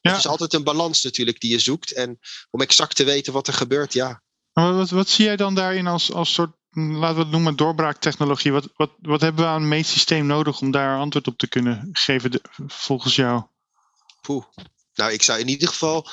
[0.03, 0.11] Ja.
[0.11, 1.93] Het is altijd een balans natuurlijk die je zoekt.
[1.93, 4.21] En om exact te weten wat er gebeurt, ja,
[4.53, 8.51] maar wat, wat zie jij dan daarin als, als soort, laten we het noemen, doorbraaktechnologie?
[8.51, 11.89] Wat, wat, wat hebben we aan een meetsysteem nodig om daar antwoord op te kunnen
[11.91, 13.43] geven, de, volgens jou?
[14.21, 14.45] Poeh.
[14.93, 16.07] Nou, ik zou in ieder geval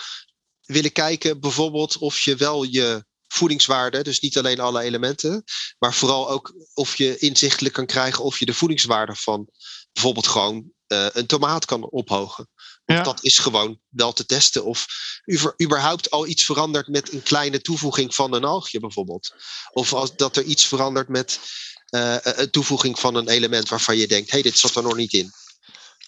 [0.61, 5.45] willen kijken, bijvoorbeeld, of je wel je voedingswaarde, dus niet alleen alle elementen,
[5.79, 9.49] maar vooral ook of je inzichtelijk kan krijgen of je de voedingswaarde van
[9.93, 12.49] bijvoorbeeld gewoon uh, een tomaat kan ophogen.
[12.95, 13.03] Ja.
[13.03, 14.65] Dat is gewoon wel te testen.
[14.65, 14.87] Of
[15.63, 19.35] überhaupt al iets verandert met een kleine toevoeging van een algje bijvoorbeeld.
[19.71, 21.41] Of als, dat er iets verandert met
[21.91, 24.97] uh, een toevoeging van een element waarvan je denkt, hé, hey, dit zat er nog
[24.97, 25.31] niet in.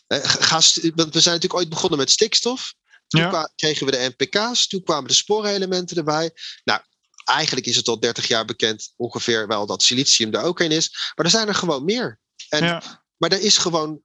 [0.08, 0.60] Uh, ga,
[0.94, 2.74] want we zijn natuurlijk ooit begonnen met stikstof.
[3.06, 3.50] Toen ja.
[3.56, 6.30] kregen we de NPK's, toen kwamen de sporenelementen erbij.
[6.64, 6.80] Nou,
[7.24, 11.12] eigenlijk is het al 30 jaar bekend ongeveer wel dat silicium er ook in is.
[11.14, 12.20] Maar er zijn er gewoon meer.
[12.48, 13.04] En, ja.
[13.16, 14.02] Maar er is gewoon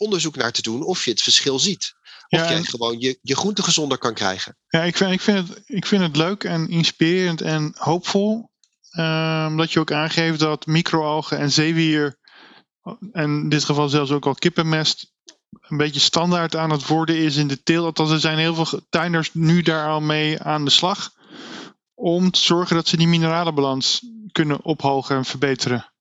[0.00, 1.92] onderzoek naar te doen of je het verschil ziet.
[2.28, 4.56] Of ja, je gewoon je, je groente gezonder kan krijgen.
[4.68, 8.50] Ja, ik vind, ik, vind het, ik vind het leuk en inspirerend en hoopvol.
[8.98, 12.18] Um, dat je ook aangeeft dat microalgen en zeewier,
[13.12, 15.12] en in dit geval zelfs ook al kippenmest,
[15.60, 17.84] een beetje standaard aan het worden is in de teelt.
[17.84, 21.12] Althans, er zijn heel veel tuinders nu daar al mee aan de slag.
[21.94, 25.92] Om te zorgen dat ze die mineralenbalans kunnen ophogen en verbeteren.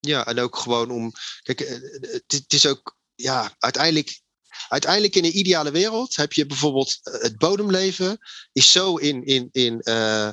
[0.00, 1.12] Ja, en ook gewoon om.
[1.42, 1.58] Kijk,
[2.26, 4.20] het is ook ja, uiteindelijk,
[4.68, 8.18] uiteindelijk in een ideale wereld heb je bijvoorbeeld eh, het bodemleven
[8.52, 9.24] is zo in.
[9.24, 10.26] in, in uh,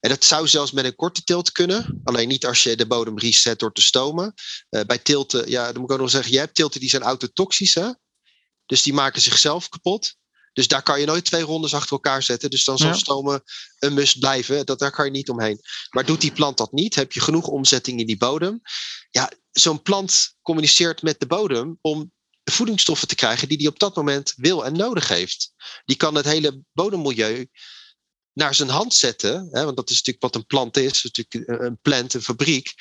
[0.00, 2.00] en dat zou zelfs met een korte tilt kunnen.
[2.04, 4.34] Alleen niet als je de bodem reset door te stomen.
[4.70, 7.02] Uh, bij tilten, ja, dan moet ik ook nog zeggen, je hebt tilten die zijn
[7.02, 7.74] autotoxisch.
[7.74, 7.90] Hè?
[8.66, 10.16] Dus die maken zichzelf kapot.
[10.52, 12.50] Dus daar kan je nooit twee rondes achter elkaar zetten.
[12.50, 12.94] Dus dan zal ja.
[12.94, 13.42] stomen
[13.78, 14.66] een must blijven.
[14.66, 15.60] Dat, daar kan je niet omheen.
[15.90, 18.60] Maar doet die plant dat niet, heb je genoeg omzetting in die bodem.
[19.10, 22.12] Ja, zo'n plant communiceert met de bodem om
[22.52, 25.52] voedingsstoffen te krijgen die hij op dat moment wil en nodig heeft.
[25.84, 27.48] Die kan het hele bodemmilieu
[28.32, 31.78] naar zijn hand zetten, hè, want dat is natuurlijk wat een plant is, natuurlijk een
[31.80, 32.74] plant, een fabriek.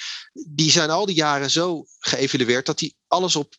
[0.50, 3.56] Die zijn al die jaren zo geëvalueerd dat die alles op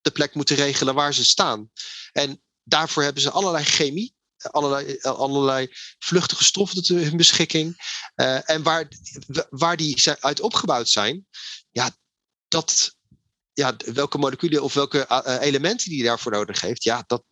[0.00, 1.70] de plek moeten regelen waar ze staan.
[2.12, 4.14] En daarvoor hebben ze allerlei chemie
[4.50, 7.82] allerlei, allerlei vluchtige stoffen tot hun beschikking.
[8.16, 8.88] Uh, en waar,
[9.50, 11.26] waar die uit opgebouwd zijn,
[11.70, 11.96] ja,
[12.48, 12.96] dat,
[13.54, 17.24] ja, welke moleculen of welke uh, elementen die hij daarvoor nodig heeft, ja, dat,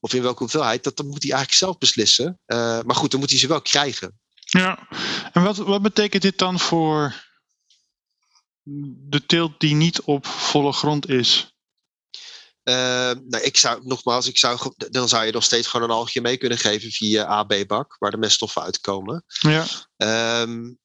[0.00, 2.40] of in welke hoeveelheid, dat, dat moet hij eigenlijk zelf beslissen.
[2.46, 4.20] Uh, maar goed, dan moet hij ze wel krijgen.
[4.34, 4.88] Ja,
[5.32, 7.28] en wat, wat betekent dit dan voor
[8.62, 11.54] de teelt die niet op volle grond is?
[12.64, 12.74] Uh,
[13.24, 16.36] nou, ik zou nogmaals, ik zou, dan zou je nog steeds gewoon een algje mee
[16.36, 19.24] kunnen geven via AB-bak, waar de meststoffen uitkomen.
[19.26, 19.66] Ja.
[20.42, 20.78] Um,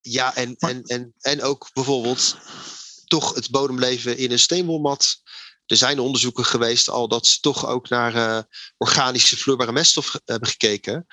[0.00, 2.36] ja, en, en, en, en ook bijvoorbeeld
[3.08, 5.16] toch het bodemleven in een steenwolmat.
[5.66, 8.38] Er zijn onderzoeken geweest al dat ze toch ook naar uh,
[8.76, 11.06] organische vloeibare meststof hebben gekeken.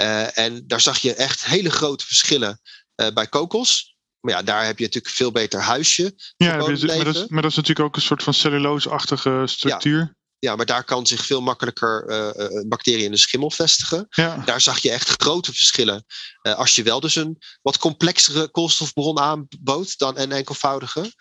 [0.00, 2.60] Uh, en daar zag je echt hele grote verschillen
[2.96, 3.96] uh, bij kokos.
[4.20, 6.14] Maar ja, daar heb je natuurlijk veel beter huisje.
[6.36, 6.82] Ja, maar dat,
[7.14, 9.98] is, maar dat is natuurlijk ook een soort van celluloseachtige structuur.
[9.98, 10.14] Ja.
[10.44, 14.06] Ja, maar daar kan zich veel makkelijker uh, bacteriën in de schimmel vestigen.
[14.10, 14.36] Ja.
[14.44, 16.04] Daar zag je echt grote verschillen.
[16.42, 21.12] Uh, als je wel dus een wat complexere koolstofbron aanbood dan een enkelvoudige.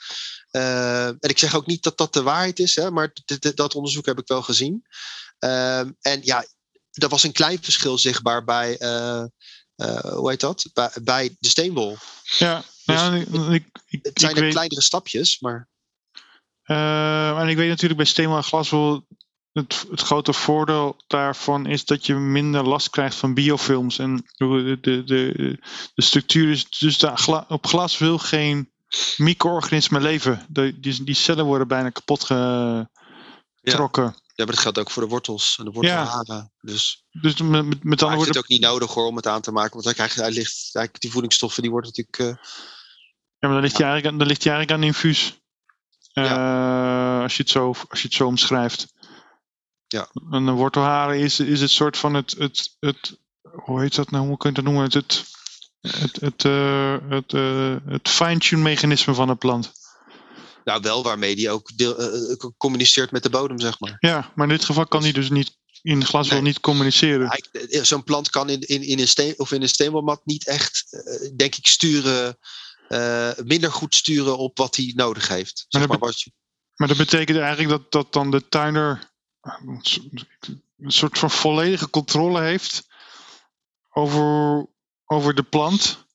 [0.52, 3.14] Uh, en ik zeg ook niet dat dat de waarheid is, hè, maar
[3.56, 4.86] dat onderzoek heb ik wel gezien.
[5.40, 6.46] Ehm, en ja,
[6.92, 8.78] er was een klein verschil zichtbaar bij,
[10.02, 10.70] hoe heet dat?
[10.74, 11.98] Bij, bij de steenwol.
[12.38, 15.72] Ja, dus ja, ik, ik, ik, het zijn er kleinere stapjes, maar.
[16.66, 19.06] Uh, en ik weet natuurlijk bij steenwol en glaswol.
[19.52, 24.00] Het, het grote voordeel daarvan is dat je minder last krijgt van biofilms.
[24.00, 25.34] En de, de, de,
[25.94, 26.70] de structuur is.
[26.70, 28.72] Dus de, op glas wil geen
[29.18, 30.46] micro-organismen leven.
[30.50, 34.04] De, die, die cellen worden bijna kapot getrokken.
[34.04, 34.22] Ja.
[34.36, 36.36] Ja, maar dat geldt ook voor de wortels en de wortelharen.
[36.36, 36.52] Ja.
[36.62, 38.28] Dus, dus met, met, andere woorden...
[38.28, 39.72] het ook niet nodig hoor, om het aan te maken.
[39.72, 42.40] Want dan krijg je, ligt, eigenlijk die voedingsstoffen, die worden natuurlijk...
[42.40, 42.46] Uh,
[43.40, 43.86] ja, maar dan ligt, ja.
[43.86, 45.43] je eigenlijk, dan ligt je eigenlijk aan infuus.
[46.14, 47.22] Uh, ja.
[47.22, 48.94] als, je het zo, als je het zo omschrijft.
[49.88, 50.08] Ja.
[50.32, 53.18] En de wortelharen is, is het soort van het, het, het...
[53.42, 54.28] Hoe heet dat nou?
[54.28, 54.84] Hoe kun je dat noemen?
[54.84, 55.26] Het, het,
[55.82, 59.72] het, het, uh, het, uh, het fine-tune mechanisme van een plant.
[60.64, 61.96] Nou, wel waarmee die ook deel,
[62.58, 63.96] communiceert met de bodem, zeg maar.
[64.00, 66.34] Ja, maar in dit geval kan die dus niet in glas nee.
[66.36, 67.40] wel niet communiceren.
[67.70, 70.86] Zo'n plant kan in, in, in een steen of in een steenwolmat niet echt,
[71.36, 72.38] denk ik, sturen,
[72.94, 75.66] uh, minder goed sturen op wat hij nodig heeft.
[75.68, 76.26] Zeg maar, dat,
[76.76, 79.12] maar dat betekent eigenlijk dat, dat dan de tuiner
[80.78, 82.88] een soort van volledige controle heeft
[83.90, 84.66] over,
[85.06, 86.06] over de plant.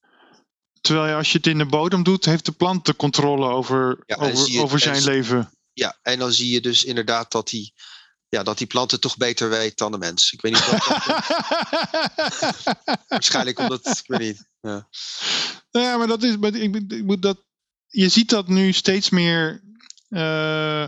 [0.80, 4.02] Terwijl je als je het in de bodem doet, heeft de plant de controle over,
[4.06, 5.50] ja, over, je, over zijn leven.
[5.72, 7.72] Ja, en dan zie je dus inderdaad dat die,
[8.28, 10.32] ja, dat die plant het toch beter weet dan de mens.
[10.32, 10.86] Ik weet niet wat
[13.08, 14.48] Waarschijnlijk omdat, ik weet niet.
[14.60, 14.88] Ja,
[15.70, 17.44] ja maar dat is, maar ik, ik moet dat,
[17.86, 19.62] je ziet dat nu steeds meer,
[20.08, 20.86] uh,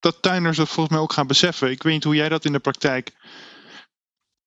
[0.00, 1.70] dat tuiners dat volgens mij ook gaan beseffen.
[1.70, 3.12] Ik weet niet hoe jij dat in de praktijk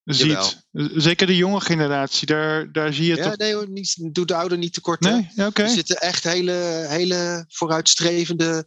[0.04, 0.62] ziet.
[0.72, 1.02] Jawel.
[1.02, 3.38] Zeker de jonge generatie, daar, daar zie je ja, toch...
[3.38, 5.00] nee hoor, niet, doe de ouder niet tekort.
[5.00, 5.66] Nee, ja, okay.
[5.66, 8.66] Er zitten echt hele, hele vooruitstrevende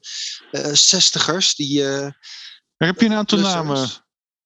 [0.52, 1.82] uh, zestigers die...
[1.82, 2.08] Uh,
[2.76, 3.88] maar heb je een aantal namen?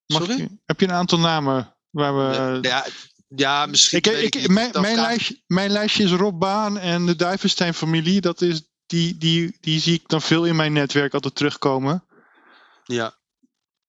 [0.07, 0.37] Sorry?
[0.37, 2.57] Je, heb je een aantal namen waar we...
[2.61, 2.85] Ja,
[3.35, 3.97] ja, misschien.
[3.97, 8.21] Ik, ik, ik mijn, mijn, lijstje, mijn lijstje is Rob Baan en de Duivenstein-familie.
[8.21, 12.05] Dat is, die, die, die zie ik dan veel in mijn netwerk altijd terugkomen.
[12.83, 13.19] Ja.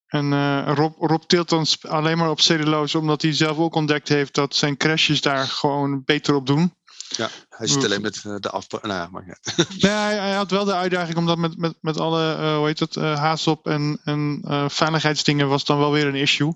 [0.07, 4.09] En uh, Rob, Rob teelt dan alleen maar op cellulose, omdat hij zelf ook ontdekt
[4.09, 6.75] heeft dat zijn crashes daar gewoon beter op doen.
[7.17, 8.71] Ja, hij zit alleen met de af.
[8.71, 9.37] Nou ja, maar ja.
[9.81, 12.79] nee, hij, hij, had wel de uitdaging omdat met, met, met alle, uh, hoe heet
[12.79, 16.53] het, uh, haasop en, en uh, veiligheidsdingen was dan wel weer een issue.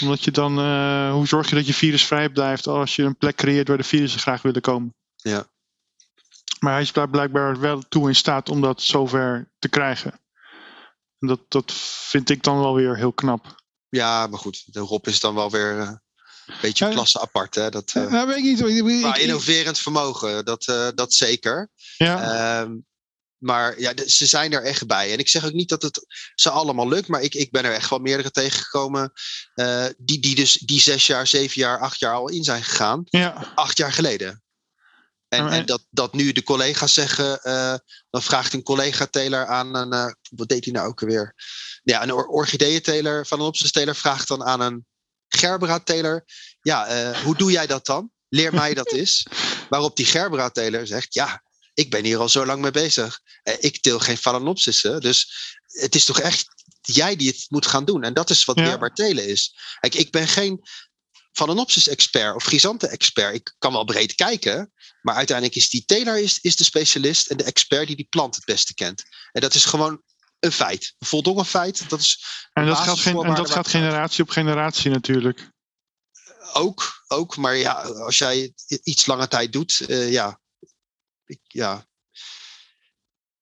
[0.00, 0.52] Omdat je dan,
[1.10, 4.20] hoe zorg je dat je virusvrij blijft als je een plek creëert waar de virussen
[4.20, 4.94] graag willen komen.
[5.16, 5.46] Ja.
[6.58, 10.20] Maar hij is blijkbaar wel toe in staat om dat zover te krijgen.
[11.18, 11.72] En dat, dat
[12.08, 13.54] vind ik dan wel weer heel knap.
[13.88, 16.00] Ja, maar goed, de Rob is dan wel weer
[16.60, 17.54] beetje ja, klasse apart.
[17.54, 17.70] Hè?
[17.70, 18.42] Dat, uh, ja, weet ik
[18.84, 19.02] niet.
[19.02, 21.70] Maar innoverend vermogen, dat, uh, dat zeker.
[21.96, 22.60] Ja.
[22.60, 22.88] Um,
[23.40, 25.12] maar ja, ze zijn er echt bij.
[25.12, 27.72] En ik zeg ook niet dat het ze allemaal lukt, maar ik, ik ben er
[27.72, 29.12] echt wel meerdere tegengekomen.
[29.54, 33.02] Uh, die, die dus die zes jaar, zeven jaar, acht jaar al in zijn gegaan.
[33.04, 33.52] Ja.
[33.54, 34.42] Acht jaar geleden.
[35.28, 37.74] En, en dat, dat nu de collega's zeggen, uh,
[38.10, 41.34] dan vraagt een collega-teler aan een, uh, wat deed hij nou ook alweer?
[41.82, 44.86] Ja, een or orchideeënteler van een opzichtsteler vraagt dan aan een
[45.36, 46.24] gerbera-teler,
[46.60, 48.10] ja, uh, hoe doe jij dat dan?
[48.28, 49.26] Leer mij dat eens.
[49.68, 51.42] Waarop die gerbera-teler zegt, ja,
[51.74, 53.20] ik ben hier al zo lang mee bezig.
[53.58, 55.32] ik teel geen phalaenopsissen, dus
[55.66, 56.46] het is toch echt
[56.80, 58.02] jij die het moet gaan doen.
[58.02, 58.64] En dat is wat ja.
[58.64, 59.56] leerbaar telen is.
[59.80, 60.60] Kijk, ik ben geen
[61.32, 63.34] Phalaenopsis-expert of Chrysanten-expert.
[63.34, 64.72] Ik kan wel breed kijken,
[65.02, 68.34] maar uiteindelijk is die teler is, is de specialist en de expert die die plant
[68.34, 69.02] het beste kent.
[69.32, 70.02] En dat is gewoon
[70.40, 70.94] een feit.
[70.98, 71.88] Een voldongen feit.
[71.88, 75.50] Dat is en dat gaat, geen, en dat gaat generatie op generatie natuurlijk.
[76.52, 80.40] Ook, ook, maar ja, als jij iets lange tijd doet, uh, ja,
[81.24, 81.86] ik, ja,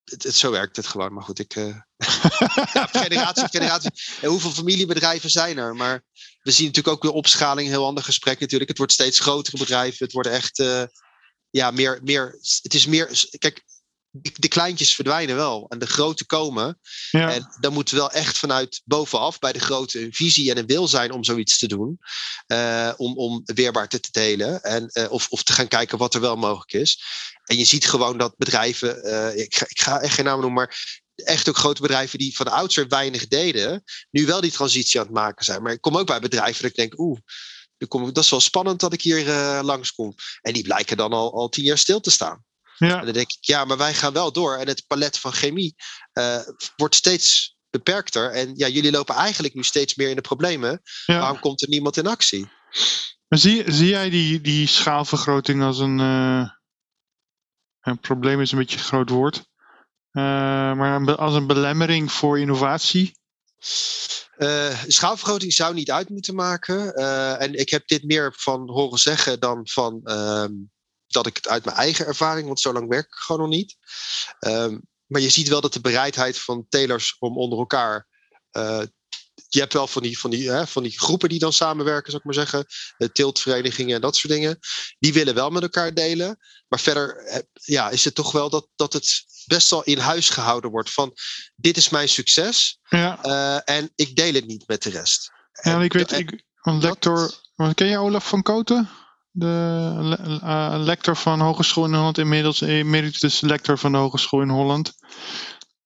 [0.05, 1.13] het, het, zo werkt het gewoon.
[1.13, 1.57] Maar goed, ik.
[1.57, 1.67] Uh,
[2.73, 3.91] ja, generatie op generatie.
[4.21, 5.75] En hoeveel familiebedrijven zijn er?
[5.75, 6.05] Maar
[6.43, 8.69] we zien natuurlijk ook de opschaling, een heel ander gesprek natuurlijk.
[8.69, 10.05] Het wordt steeds grotere bedrijven.
[10.05, 10.59] Het wordt echt.
[10.59, 10.83] Uh,
[11.51, 12.39] ja, meer, meer.
[12.63, 13.27] Het is meer.
[13.39, 13.65] Kijk,
[14.11, 16.81] de kleintjes verdwijnen wel en de grote komen.
[17.11, 17.33] Ja.
[17.33, 20.89] En dan moet wel echt vanuit bovenaf bij de grote een visie en een wil
[20.89, 21.99] zijn om zoiets te doen.
[22.47, 26.21] Uh, om, om weerbaar te, delen en, uh, of, of te gaan kijken wat er
[26.21, 27.03] wel mogelijk is.
[27.45, 30.63] En je ziet gewoon dat bedrijven, uh, ik, ga, ik ga echt geen namen noemen,
[30.63, 35.01] maar echt ook grote bedrijven die van de oudsher weinig deden, nu wel die transitie
[35.01, 35.63] aan het maken zijn.
[35.63, 37.19] Maar ik kom ook bij bedrijven dat ik denk, oeh,
[38.13, 40.15] dat is wel spannend dat ik hier uh, langskom.
[40.41, 42.45] En die blijken dan al, al tien jaar stil te staan.
[42.79, 42.99] Ja.
[42.99, 44.57] En dan denk ik, ja, maar wij gaan wel door.
[44.57, 45.75] En het palet van chemie
[46.13, 46.41] uh,
[46.77, 48.31] wordt steeds beperkter.
[48.31, 50.83] En ja, jullie lopen eigenlijk nu steeds meer in de problemen.
[51.07, 52.49] Waarom komt er niemand in actie?
[53.29, 56.49] Maar zie, zie jij die, die schaalvergroting als een, uh,
[57.81, 59.37] een probleem is een beetje een groot woord.
[60.13, 60.23] Uh,
[60.75, 63.19] maar als een belemmering voor innovatie?
[64.39, 66.95] Uh, schaalvergroting zou niet uit moeten maken.
[67.39, 70.53] en ik heb dit meer van horen zeggen dan van ehm,
[71.09, 73.77] dat ik het uit mijn eigen ervaring, want zo lang werk ik gewoon nog niet.
[74.41, 78.09] Um, maar je ziet wel dat de bereidheid van telers om onder elkaar.
[78.53, 78.83] Uh,
[79.49, 82.17] je hebt wel van die, van, die, hè, van die groepen die dan samenwerken, zou
[82.17, 82.67] ik maar zeggen.
[82.97, 84.59] De tiltverenigingen en dat soort dingen.
[84.99, 86.39] Die willen wel met elkaar delen.
[86.69, 90.31] Maar verder eh, ja, is het toch wel dat, dat het best wel in huis
[90.31, 90.91] gehouden wordt.
[90.91, 91.13] Van
[91.57, 92.79] dit is mijn succes.
[92.89, 93.25] Ja.
[93.25, 95.31] Uh, en ik deel het niet met de rest.
[95.53, 97.35] Ja, en, ik weet, ik, een lector.
[97.75, 98.91] Ken je Olaf van Koten?
[99.39, 104.95] De uh, lector van Hogeschool in Holland, inmiddels emeritus lector van de Hogeschool in Holland.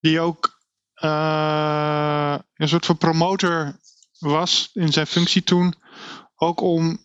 [0.00, 0.60] Die ook
[1.04, 3.78] uh, een soort van promotor
[4.18, 5.74] was in zijn functie toen.
[6.34, 7.04] Ook om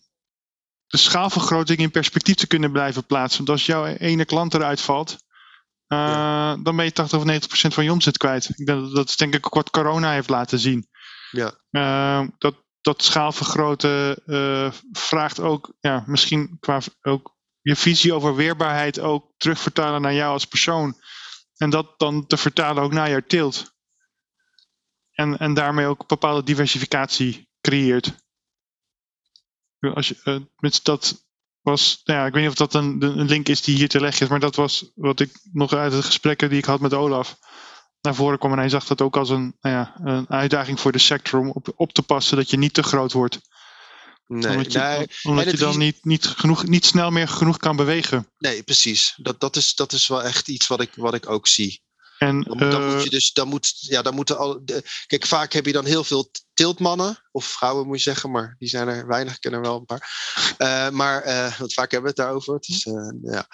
[0.86, 3.38] de schaalvergroting in perspectief te kunnen blijven plaatsen.
[3.38, 5.10] Want als jouw ene klant eruit valt,
[5.88, 6.56] uh, ja.
[6.56, 8.48] dan ben je 80 of 90 procent van je omzet kwijt.
[8.56, 10.88] Ik denk, dat is denk ik ook wat corona heeft laten zien.
[11.30, 11.54] Ja.
[12.38, 19.32] dat, dat schaalvergroten uh, vraagt ook ja, misschien qua ook je visie over weerbaarheid ook
[19.36, 20.96] terugvertalen naar jou als persoon.
[21.56, 23.76] En dat dan te vertalen ook naar jouw tilt.
[25.12, 28.26] En, en daarmee ook bepaalde diversificatie creëert.
[29.78, 31.26] Als je, uh, dat
[31.60, 34.00] was, nou ja, ik weet niet of dat een, een link is die hier te
[34.00, 36.94] leggen is, maar dat was wat ik nog uit de gesprekken die ik had met
[36.94, 37.38] Olaf
[38.08, 38.52] naar voren kwam.
[38.52, 41.50] En hij zag dat ook als een, nou ja, een uitdaging voor de sector om
[41.50, 43.40] op, op te passen dat je niet te groot wordt.
[44.26, 48.32] Nee, omdat je, omdat je dan niet, niet, genoeg, niet snel meer genoeg kan bewegen.
[48.38, 49.14] Nee, precies.
[49.16, 51.82] Dat, dat, is, dat is wel echt iets wat ik, wat ik ook zie.
[52.18, 54.60] En, dan, dan moet je eh, dus, dan moet, ja, dan moeten al.
[54.64, 58.56] De, kijk, vaak heb je dan heel veel tiltmannen, of vrouwen moet je zeggen, maar
[58.58, 60.10] die zijn er weinig, ik ken er wel een paar.
[60.58, 62.54] Uh, maar, uh, want vaak hebben we het daarover.
[62.54, 62.86] Het is,
[63.22, 63.48] ja.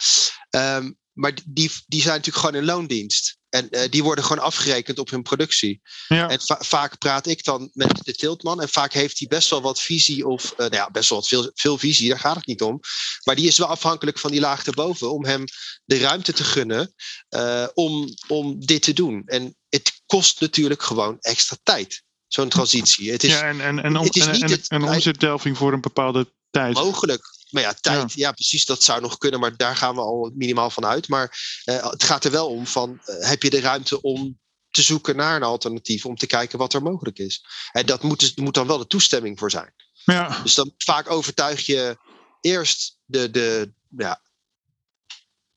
[0.77, 3.39] Um, maar die, die zijn natuurlijk gewoon in loondienst.
[3.55, 5.81] En uh, die worden gewoon afgerekend op hun productie.
[6.09, 6.29] Ja.
[6.29, 8.61] En va vaak praat ik dan met de tiltman.
[8.61, 10.27] En vaak heeft hij best wel wat visie.
[10.27, 12.09] Of uh, nou ja, best wel wat veel, veel visie.
[12.09, 12.81] Daar gaat het niet om.
[13.25, 15.13] Maar die is wel afhankelijk van die laag erboven.
[15.13, 15.45] Om hem
[15.85, 16.95] de ruimte te gunnen.
[17.31, 19.23] Uh, om, om dit te doen.
[19.27, 22.03] En het kost natuurlijk gewoon extra tijd.
[22.27, 23.11] Zo'n transitie.
[23.11, 25.81] Het is, ja, en, en, en, het is niet en, en, en omzetdelving voor een
[25.81, 26.75] bepaalde tijd.
[26.75, 27.23] Mogelijk.
[27.51, 28.33] Maar ja, tijd, ja.
[28.33, 31.09] precies, dat zou nog kunnen, maar daar gaan we al minimaal van uit.
[31.09, 34.39] Maar uh, het gaat er wel om van, uh, heb je de ruimte om
[34.71, 37.45] te zoeken naar een alternatief, om te kijken wat er mogelijk is.
[37.73, 39.75] En dat moet, dus, moet dan wel de toestemming voor zijn.
[40.05, 40.43] Ja.
[40.43, 41.99] Dus dan vaak overtuig je
[42.41, 44.21] eerst de, de, ja,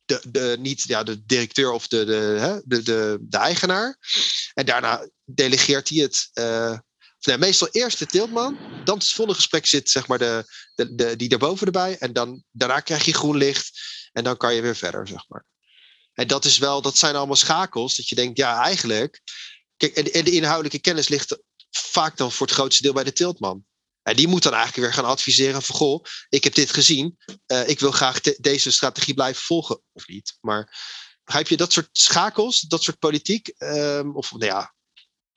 [0.05, 3.97] de, de, niet ja, de directeur of de, de, hè, de, de, de eigenaar.
[4.53, 6.77] En daarna delegeert hij het uh,
[7.36, 10.43] meestal eerst de tiltman, dan het volle gesprek zit zeg maar de,
[10.75, 11.97] de, de, die daarboven erbij.
[11.97, 13.80] En dan, daarna krijg je groen licht
[14.11, 15.45] en dan kan je weer verder, zeg maar.
[16.13, 19.21] En dat, is wel, dat zijn allemaal schakels dat je denkt, ja, eigenlijk.
[19.78, 21.38] Kijk, en, de inhoudelijke kennis ligt
[21.69, 23.65] vaak dan voor het grootste deel bij de tiltman.
[24.01, 27.17] En die moet dan eigenlijk weer gaan adviseren van, goh, ik heb dit gezien,
[27.47, 30.38] uh, ik wil graag deze strategie blijven volgen, of niet.
[30.41, 30.78] Maar
[31.23, 34.73] begrijp je, dat soort schakels, dat soort politiek, um, of nou ja,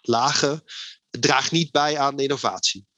[0.00, 0.64] lagen,
[1.10, 2.88] draagt niet bij aan de innovatie.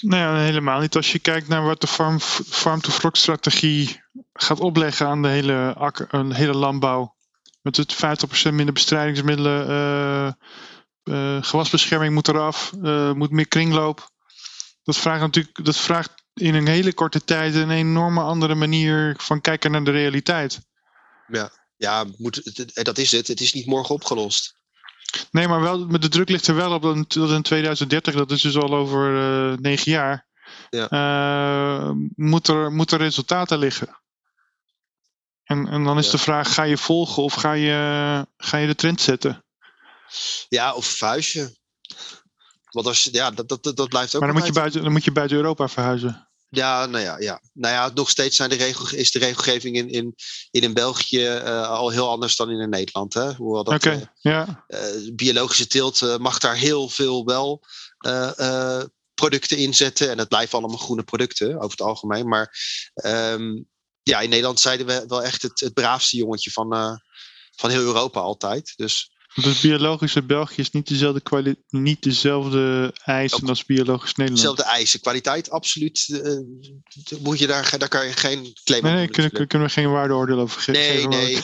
[0.00, 0.96] Nee, nou helemaal niet.
[0.96, 4.02] Als je kijkt naar wat de farm, farm to fork strategie
[4.32, 7.14] gaat opleggen aan de hele, akker, een hele landbouw.
[7.62, 7.98] Met het 50%
[8.52, 10.32] minder bestrijdingsmiddelen, uh,
[11.04, 14.10] uh, gewasbescherming moet eraf, uh, moet meer kringloop.
[14.82, 19.40] Dat vraagt natuurlijk, dat vraagt in een hele korte tijd een enorme andere manier van
[19.40, 20.60] kijken naar de realiteit.
[21.28, 23.28] Ja, ja moet, dat is het.
[23.28, 24.55] Het is niet morgen opgelost.
[25.30, 28.42] Nee, maar wel, met de druk ligt er wel op dat in 2030, dat is
[28.42, 30.26] dus al over eh, negen jaar,
[30.70, 30.88] Ja.
[30.88, 34.00] eh, moet, er, moet er resultaten liggen.
[35.44, 36.10] En, en dan is Ja.
[36.10, 39.44] de vraag, ga je volgen of ga je, ga je de trend zetten?
[40.48, 41.56] Ja, of verhuis je.
[42.70, 44.92] Want als je, ja, dat, dat, dat blijft ook Maar dan moet, je buiten, dan
[44.92, 46.25] moet je buiten Europa verhuizen.
[46.48, 47.40] Ja, nou ja, ja.
[47.52, 50.14] Nou ja, nog steeds zijn de regel, is de regelgeving in, in,
[50.50, 53.14] in, in België eh, al heel anders dan in Nederland.
[53.14, 53.32] Hè?
[53.32, 54.64] Hoewel dat Oké, eh, ja.
[54.66, 57.64] eh, biologische teelt mag daar heel veel wel
[59.14, 60.10] producten in zetten.
[60.10, 62.28] En het blijven allemaal groene producten over het algemeen.
[62.28, 62.56] Maar
[62.94, 63.62] ehm,
[64.02, 67.00] ja, in Nederland zeiden we wel echt het, het braafste jongetje van,
[67.56, 68.72] van heel Europa altijd.
[68.76, 74.36] Dus Dus biologisch in België is niet dezelfde, niet dezelfde eisen als biologisch Nederland.
[74.36, 75.00] dezelfde eisen.
[75.00, 76.20] Kwaliteit, absoluut.
[76.22, 79.72] eh, moet je daar, daar kan je geen claim Nee, op nee, kunnen, kunnen we
[79.74, 81.08] geen waardeoordeel over ge- Nee, geven.
[81.10, 81.40] nee.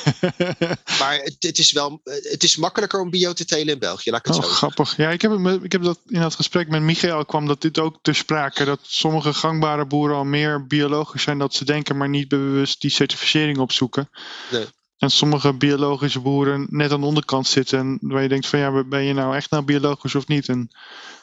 [0.98, 4.10] maar- het, het is wel eh, het is makkelijker om bio te telen in België,
[4.10, 4.66] laat ik het Oh, zo zeggen.
[4.72, 4.96] grappig.
[4.96, 5.32] Ja, ik heb,
[5.62, 8.64] ik heb dat in dat gesprek met Michael kwam dat dit ook ter sprake.
[8.64, 12.90] Dat sommige gangbare boeren al meer biologisch zijn dat ze denken, maar niet bewust die
[12.90, 14.08] certificering opzoeken.
[14.50, 14.64] Nee.
[15.02, 17.78] En sommige biologische boeren net aan de onderkant zitten.
[17.78, 20.48] En waar je denkt van ja, ben je nou echt nou biologisch of niet?
[20.48, 20.70] En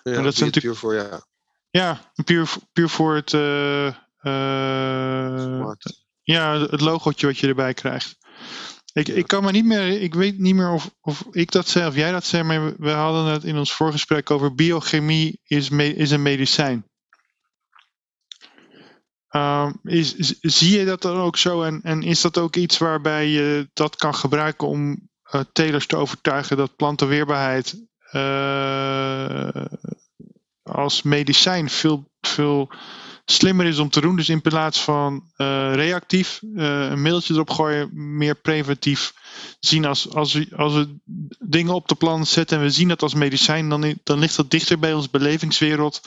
[0.04, 1.22] Ja, Maar dat zijn puur- puur voor ja.
[1.70, 3.32] ja, puur, puur voor het,
[5.60, 6.04] markt.
[6.22, 8.18] ja, het logootje wat je erbij krijgt.
[8.94, 11.88] Ik, ik kan me niet meer, ik weet niet meer of, of ik dat zei
[11.88, 15.70] of jij dat zei, maar we, we hadden het in ons voorgesprek over biochemie is,
[15.70, 16.86] me- is een medicijn.
[19.30, 23.28] Ehm, is, zie je dat dan ook zo en, en is dat ook iets waarbij
[23.28, 29.66] je dat kan gebruiken om eh, telers te overtuigen dat plantenweerbaarheid eh,
[30.64, 32.72] als medicijn veel, veel
[33.26, 34.16] slimmer is om te doen.
[34.16, 39.14] Dus in plaats van eh, reactief een middeltje erop gooien, meer preventief
[39.60, 40.96] zien als, als, we, als we
[41.40, 44.52] dingen op de plan zetten en we zien dat als medicijn, dan, dan ligt dat
[44.52, 46.02] dichter bij onze belevingswereld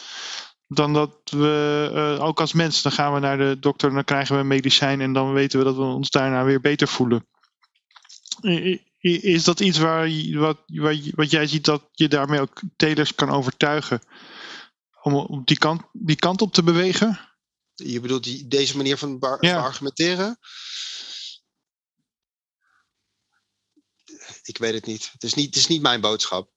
[0.75, 4.05] dan dat we eh, ook als mens, dan gaan we naar de dokter en dan
[4.05, 7.27] krijgen we een medicijn en dan weten we dat we ons daarna weer beter voelen.
[9.01, 10.59] Is dat iets waar, wat,
[11.14, 14.01] wat, jij ziet dat je daarmee ook telers kan overtuigen
[15.03, 17.20] om op die kant, die kant op te bewegen?
[17.75, 19.61] Je bedoelt die, deze manier van bar- Ja.
[19.61, 20.39] argumenteren?
[24.43, 25.11] Ik weet het niet.
[25.12, 26.51] Het is niet, het is niet mijn boodschap.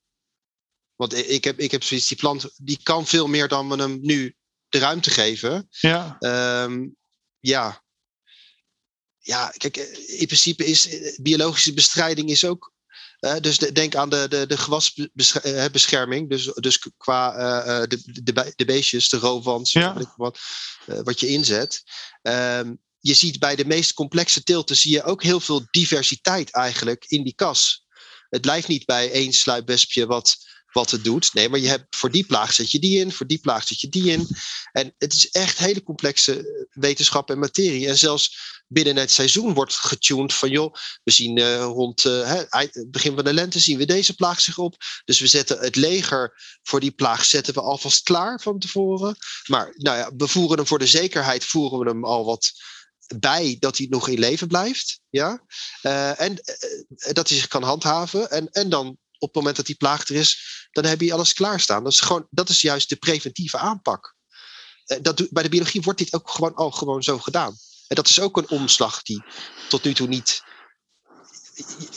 [0.95, 3.99] Want ik heb, ik heb zoiets, die plant die kan veel meer dan we hem
[4.01, 4.35] nu
[4.69, 5.67] de ruimte geven.
[5.69, 6.87] Ja, Ehm,
[7.39, 7.83] ja.
[9.19, 12.73] Ja, kijk, eh, in principe is eh, biologische bestrijding is ook.
[13.19, 16.29] eh, dus de- denk aan de, de, de gewasbescherming.
[16.29, 20.13] Dus, dus qua eh, de, de, de beestjes, de roofwans, Ja.
[20.15, 20.39] wat,
[20.85, 21.83] wat je inzet.
[22.21, 27.05] Ehm, je ziet bij de meest complexe teelten zie je ook heel veel diversiteit eigenlijk
[27.07, 27.85] in die kas.
[28.29, 30.35] Het blijft niet bij één sluipwespje wat,
[30.75, 31.33] wat het doet.
[31.33, 33.81] Nee, maar je hebt voor die plaag zet je die in, voor die plaag zet
[33.81, 34.27] je die in.
[34.71, 37.87] En het is echt hele complexe eh, wetenschap en materie.
[37.87, 40.73] En zelfs binnen het seizoen wordt getuned van joh,
[41.03, 44.57] we zien eh, rond eh, het begin van de lente zien we deze plaag zich
[44.57, 44.75] op.
[45.05, 49.17] Dus we zetten het leger voor die plaag zetten we alvast klaar van tevoren.
[49.45, 52.51] Maar nou ja, we voeren hem voor de zekerheid, voeren we hem al wat
[53.17, 54.99] bij dat hij nog in leven blijft.
[55.09, 55.43] Ja?
[56.17, 56.35] En
[56.97, 58.31] dat hij zich kan handhaven.
[58.31, 61.33] En, en dan op het moment dat die plaag er is, dan heb je alles
[61.33, 61.83] klaarstaan.
[61.83, 64.15] Dat is, gewoon, dat is juist de preventieve aanpak.
[64.85, 67.57] Eh, dat, bij de biologie wordt dit ook gewoon al gewoon zo gedaan.
[67.87, 69.23] En dat is ook een omslag die
[69.69, 70.43] tot nu toe niet.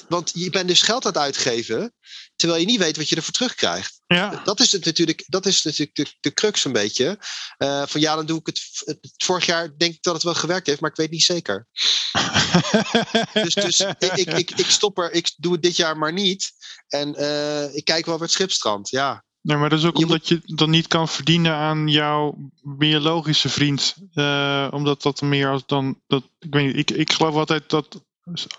[0.09, 1.95] Want je bent dus geld aan het uitgeven,
[2.37, 4.01] terwijl je niet weet wat je ervoor terugkrijgt.
[4.07, 4.41] ja.
[4.45, 7.19] Dat is het natuurlijk, dat is natuurlijk de, de crux een beetje.
[7.57, 9.13] Eh, van ja, dan doe ik het, het.
[9.17, 11.67] Vorig jaar denk ik dat het wel gewerkt heeft, maar ik weet niet zeker.
[13.33, 16.51] Dus, dus ik, ik, ik, ik stop er, ik doe het dit jaar maar niet.
[16.89, 18.91] En eh, ik kijk wel waar het schip strandt.
[18.91, 23.49] Ja, Nee, maar dat is ook omdat je dan niet kan verdienen aan jouw biologische
[23.49, 23.97] vriend.
[24.13, 26.01] Eh, omdat dat meer als dan.
[26.07, 28.05] Dat, ik, weet niet, ik, ik geloof altijd dat.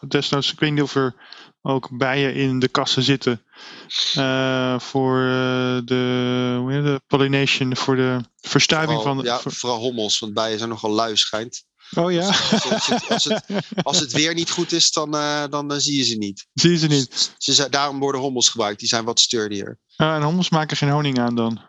[0.07, 1.15] Desnoods, ik weet niet of er
[1.61, 3.43] ook bijen in de kassen zitten.
[4.13, 9.23] eh, voor eh, de, hoe heet de pollination, voor de verstuiving vooral, van.
[9.23, 11.63] De, ja, voor- vooral hommels, want bijen zijn nogal lui schijnt.
[11.95, 13.43] oh ja, Als, als, het, als, het,
[13.83, 16.47] als het weer niet goed is, dan, eh, dan zie je ze niet.
[16.53, 17.33] zie je ze niet.
[17.37, 19.79] Ze, zijn- daarom worden hommels gebruikt, die zijn wat sturdier.
[19.95, 21.61] Ah, en hommels maken geen honing aan dan.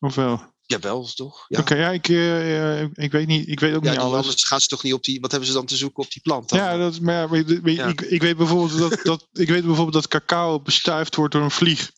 [0.00, 0.54] Of wel?
[0.66, 1.44] Jawel, toch?
[1.48, 1.60] Ja.
[1.60, 3.48] Oké, ja, ik, eh, eh, ik weet niet.
[3.48, 4.16] Ik weet ook Ja, niet alles.
[4.24, 5.20] anders gaan ze toch niet op die.
[5.20, 6.48] Wat hebben ze dan te zoeken op die plant?
[6.48, 6.58] dan?
[6.58, 7.86] Ja, dat, is- maar ja, Ja.
[7.86, 11.50] Ik, ik weet bijvoorbeeld dat, dat, ik weet bijvoorbeeld dat cacao bestuift wordt door een
[11.50, 11.90] vlieg.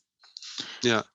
[0.81, 1.07] Ja.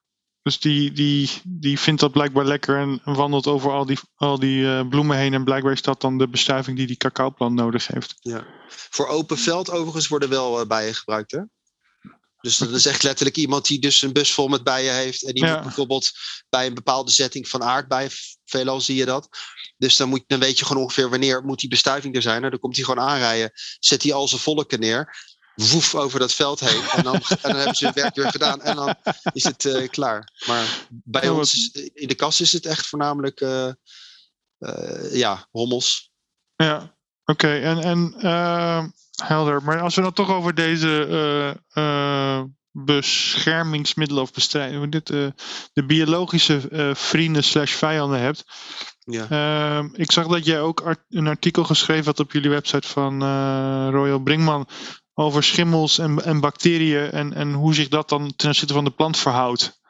[0.42, 4.66] Dus die, die, die vindt dat blijkbaar lekker en wandelt over al die, al die
[4.66, 5.34] eh, bloemen heen.
[5.34, 8.14] En blijkbaar is dat dan de bestuiving die die cacaoplant nodig heeft.
[8.90, 11.40] Voor open veld overigens worden wel eh, bijen gebruikt, hè?
[12.44, 15.22] Dus dat is echt letterlijk iemand die dus een bus vol met bijen heeft.
[15.22, 15.54] En die Ja.
[15.54, 16.10] moet bijvoorbeeld
[16.48, 18.10] bij een bepaalde zetting van aardbeien,
[18.44, 19.28] veelal zie je dat.
[19.76, 22.38] Dus dan, moet, dan weet je gewoon ongeveer wanneer moet die bestuiving er zijn.
[22.38, 25.32] Nou, dan komt hij gewoon aanrijden, zet hij al zijn volken neer.
[25.54, 26.82] Woef over dat veld heen.
[26.88, 28.62] En dan, en dan hebben ze hun werk weer gedaan.
[28.62, 28.94] En dan
[29.32, 30.32] is het eh, klaar.
[30.46, 33.68] Maar bij ons is, in de kast is het echt voornamelijk eh,
[34.58, 36.10] eh, ja, hommels.
[36.56, 37.58] Ja, oké.
[37.58, 38.14] En, en
[39.22, 39.62] helder.
[39.62, 41.06] Maar als we dan toch over deze
[41.74, 45.26] eh, eh, beschermingsmiddelen of bestrijding, hoe dit, eh,
[45.72, 46.60] de biologische
[46.94, 48.44] vrienden slash vijanden hebt.
[48.98, 49.26] Ja.
[49.28, 53.22] Ehm, ik zag dat jij ook art- een artikel geschreven had op jullie website van
[53.90, 54.68] Royal Brinkman
[55.14, 58.90] over schimmels en, en bacteriën en, en hoe zich dat dan ten opzichte van de
[58.90, 59.80] plant verhoudt.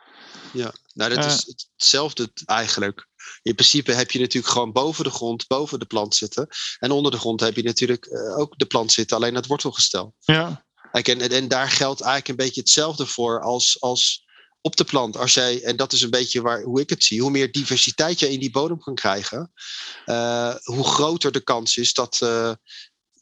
[0.53, 3.09] Ja, nou dat is hetzelfde eigenlijk.
[3.45, 6.49] In principe heb je natuurlijk gewoon boven de grond, boven de plant zitten.
[6.78, 10.14] En onder de grond heb je natuurlijk eh, ook de plant zitten, alleen het wortelgestel.
[10.18, 14.24] Ja, en, en, en daar geldt eigenlijk een beetje hetzelfde voor als, als
[14.61, 15.16] op de plant.
[15.16, 18.18] Als jij, en dat is een beetje waar, hoe ik het zie, hoe meer diversiteit
[18.18, 19.53] je in die bodem kan krijgen,
[20.05, 22.53] eh, hoe groter de kans is dat, eh,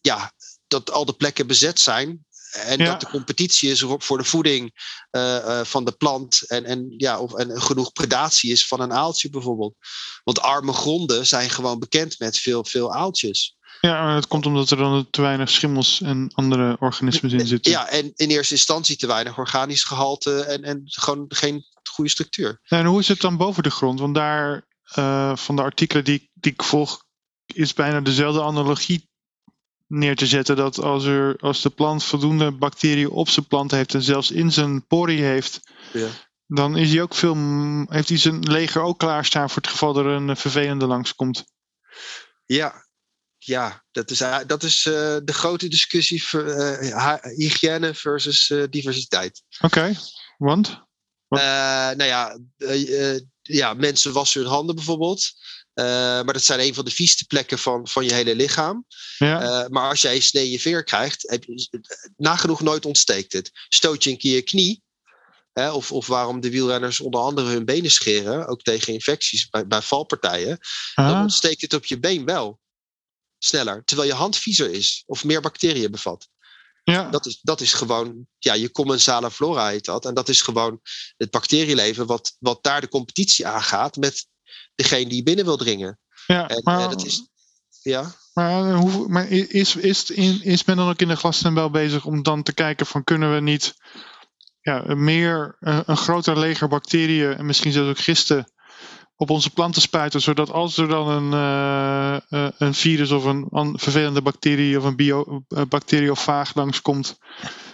[0.00, 0.32] ja,
[0.66, 2.26] dat al de plekken bezet zijn.
[2.52, 2.84] En Ja.
[2.84, 4.72] dat de competitie is voor de voeding
[5.10, 6.42] eh, eh, van de plant.
[6.46, 9.74] En, en, ja, of, en genoeg predatie is van een aaltje bijvoorbeeld.
[10.24, 13.56] Want arme gronden zijn gewoon bekend met veel, veel aaltjes.
[13.80, 17.72] ja maar dat komt omdat er dan te weinig schimmels en andere organismen in zitten.
[17.72, 22.60] Ja, en in eerste instantie te weinig organisch gehalte en, en gewoon geen goede structuur.
[22.64, 24.00] En hoe is het dan boven de grond?
[24.00, 27.04] Want daar, eh, van de artikelen die, die ik volg,
[27.46, 29.10] is bijna dezelfde analogie
[29.92, 30.56] neer te zetten.
[30.56, 34.52] Dat als, er, als de plant voldoende bacteriën op zijn plant heeft en zelfs in
[34.52, 35.60] zijn poriën heeft,
[35.92, 36.08] Ja.
[36.46, 37.36] dan is hij ook veel,
[37.88, 41.44] heeft hij zijn leger ook klaarstaan voor het geval er een vervelende langskomt.
[42.44, 42.86] Ja,
[43.38, 44.92] ja dat is, eh, dat is eh,
[45.24, 49.42] de grote discussie voor, eh, hygiëne versus diversiteit.
[49.60, 49.94] Oké,
[50.38, 50.80] want?
[51.28, 52.38] Nou ja,
[53.42, 55.32] ja, mensen wassen hun handen bijvoorbeeld.
[55.74, 58.86] Eh, maar dat zijn een van de vieste plekken van, van je hele lichaam.
[59.18, 61.80] Ja, Eh, maar als jij een snee in je veer krijgt, heb je,
[62.16, 63.50] nagenoeg nooit ontsteekt het.
[63.68, 64.82] Stoot je een keer je knie,
[65.52, 69.66] hè, of, of waarom de wielrenners onder andere hun benen scheren, ook tegen infecties bij,
[69.66, 70.58] bij valpartijen,
[70.94, 72.60] dan Ah, ontsteekt het op je been wel
[73.38, 73.84] sneller.
[73.84, 76.28] Terwijl je hand viezer is of meer bacteriën bevat.
[76.84, 80.04] ja, Dat is, dat is gewoon, ja, je commensale flora heet dat.
[80.04, 80.80] En dat is gewoon
[81.16, 84.26] het bacterieleven wat, wat daar de competitie aangaat met
[84.74, 85.98] degene die binnen wil dringen.
[86.26, 86.48] ja.
[86.48, 87.28] En, maar, en dat is,
[87.82, 88.14] ja.
[88.32, 92.22] maar, hoe, maar is, is, in, is men dan ook in de glasstembel bezig om
[92.22, 93.74] dan te kijken van kunnen we niet
[94.60, 98.52] ja, meer, eh, een groter leger bacteriën en misschien zelfs ook gisten
[99.16, 103.78] op onze planten spuiten, zodat als er dan een, eh, eh, een virus of een
[103.78, 107.18] vervelende bacterie of een bio, eh, bacteriofaag langskomt,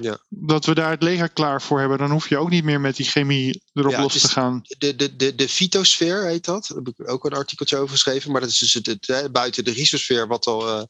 [0.01, 0.18] Ja.
[0.28, 1.99] dat we daar het leger klaar voor hebben.
[1.99, 4.61] Dan hoef je ook niet meer met die chemie erop Ja, los is- te gaan.
[4.78, 6.66] De, de, de, de fytosfeer heet dat.
[6.66, 8.30] Daar heb ik ook een artikeltje over geschreven.
[8.32, 10.89] Maar dat is dus het, het, hè, buiten de rhizosfeer, wat al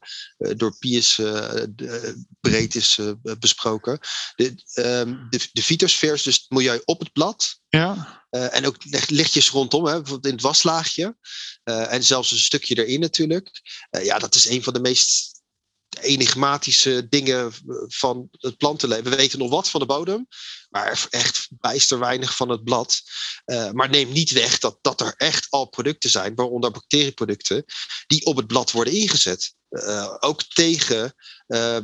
[0.57, 1.20] door Piers
[2.40, 2.99] breed is
[3.38, 3.99] besproken.
[4.36, 7.57] De, ehm, de, de fytosfeer is dus het milieu op het blad.
[7.68, 11.16] Ja, Eh, en ook lichtjes rondom, hè, bijvoorbeeld in het waslaagje.
[11.62, 13.50] Eh, en zelfs een stukje erin natuurlijk.
[13.90, 15.36] Eh, ja, dat is een van de meest
[16.00, 17.52] enigmatische dingen
[17.86, 19.10] van het plantenleven.
[19.10, 20.26] We weten nog wat van de bodem,
[20.68, 23.00] maar echt bijster weinig van het blad.
[23.72, 27.64] Maar neem niet weg dat, dat er echt al producten zijn, waaronder bacterieproducten,
[28.06, 29.54] die op het blad worden ingezet.
[30.20, 31.14] Ook tegen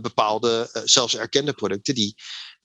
[0.00, 2.14] bepaalde, zelfs erkende producten, die,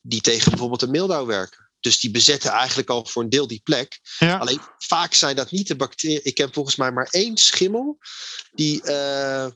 [0.01, 1.68] die tegen bijvoorbeeld de meeldauw werken.
[1.79, 3.99] Dus die bezetten eigenlijk al voor een deel die plek.
[4.17, 4.37] ja.
[4.37, 6.19] Alleen vaak zijn dat niet de bacteriën.
[6.23, 7.97] Ik heb volgens mij maar één schimmel.
[8.51, 9.47] Die, eh,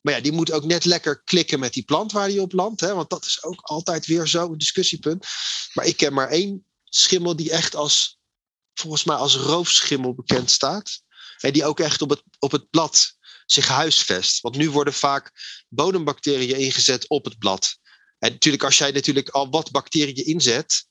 [0.00, 2.80] maar ja, die moet ook net lekker klikken met die plant waar die op landt.
[2.80, 2.94] Hè?
[2.94, 5.26] Want dat is ook altijd weer zo'n discussiepunt.
[5.72, 8.18] Maar ik ken maar één schimmel die echt als,
[8.74, 11.02] volgens mij als roofschimmel bekend staat.
[11.38, 13.16] En die ook echt op het, op het blad
[13.46, 14.40] zich huisvest.
[14.40, 15.32] Want nu worden vaak
[15.68, 17.78] bodembacteriën ingezet op het blad.
[18.18, 20.87] En natuurlijk, als jij natuurlijk al wat bacteriën inzet,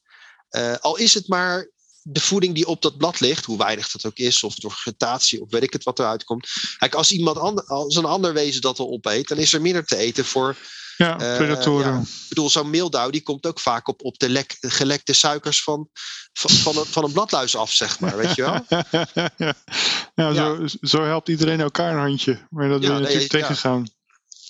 [0.50, 1.72] eh, al is het maar
[2.10, 5.41] de voeding die op dat blad ligt, hoe weinig dat ook is, of door vegetatie,
[5.41, 6.48] of weet ik het wat eruit komt.
[6.78, 9.86] Kijk, als iemand ander, als een ander wezen dat al opeet, dan is er minder
[9.86, 10.56] te eten voor.
[10.98, 11.93] ja eh, predatoren.
[11.93, 12.00] ja.
[12.00, 15.89] Ik bedoel, zo'n meeldauw die komt ook vaak op, op de lek, gelekte suikers van,
[16.34, 18.18] van, van, een, van een bladluis af, zeg maar.
[18.18, 18.66] Weet je wel?
[19.36, 19.54] ja,
[20.34, 22.48] ja, Zo, zo helpt iedereen elkaar een handje.
[22.50, 23.88] Maar dat wil je nee, natuurlijk tegengaan.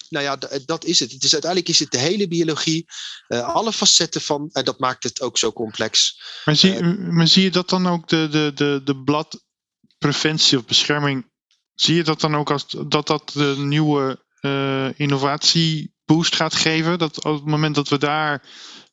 [0.09, 1.11] Nou ja, d- dat is het.
[1.11, 2.85] het is, uiteindelijk is het de hele biologie,
[3.27, 6.21] eh, alle facetten van, en dat maakt het ook zo complex.
[6.45, 11.31] Maar zie, maar zie je dat dan ook de, de, de, de bladpreventie of bescherming,
[11.73, 16.97] zie je dat dan ook als dat dat de nieuwe eh innovatieboost gaat geven?
[16.99, 18.43] Dat op het moment dat we daar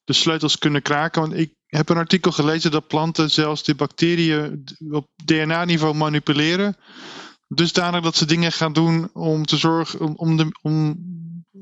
[0.04, 1.20] de sleutels kunnen kraken.
[1.20, 6.76] Want ik heb een artikel gelezen dat planten zelfs de bacteriën op DNA-niveau manipuleren.
[7.48, 10.98] Dusdanig dat ze dingen gaan doen om te zorgen om, om, de, om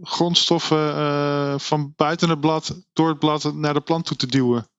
[0.03, 4.71] grondstoffen uh, van buiten het blad door het blad naar de plant toe te duwen.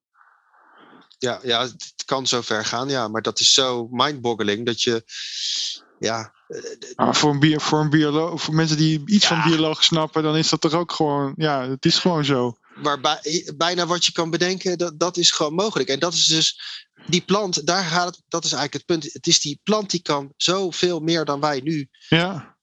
[1.18, 3.08] Ja, ja, het kan zo ver gaan, ja.
[3.08, 5.04] Maar dat is zo mindboggling dat je.
[6.00, 6.34] Ja.
[6.96, 9.42] Maar voor, een bio, voor, een bioloog, voor mensen die iets ja.
[9.42, 11.34] van bioloog snappen, dan is dat toch ook gewoon.
[11.36, 12.56] Ja, het is gewoon zo.
[12.76, 15.90] Maar bij, bijna wat je kan bedenken, dat, dat is gewoon mogelijk.
[15.90, 16.62] En dat is dus.
[17.08, 19.14] Die plant, daar gaat het, dat is eigenlijk het punt.
[19.14, 22.58] Het is die plant die kan zoveel meer dan wij nu ja.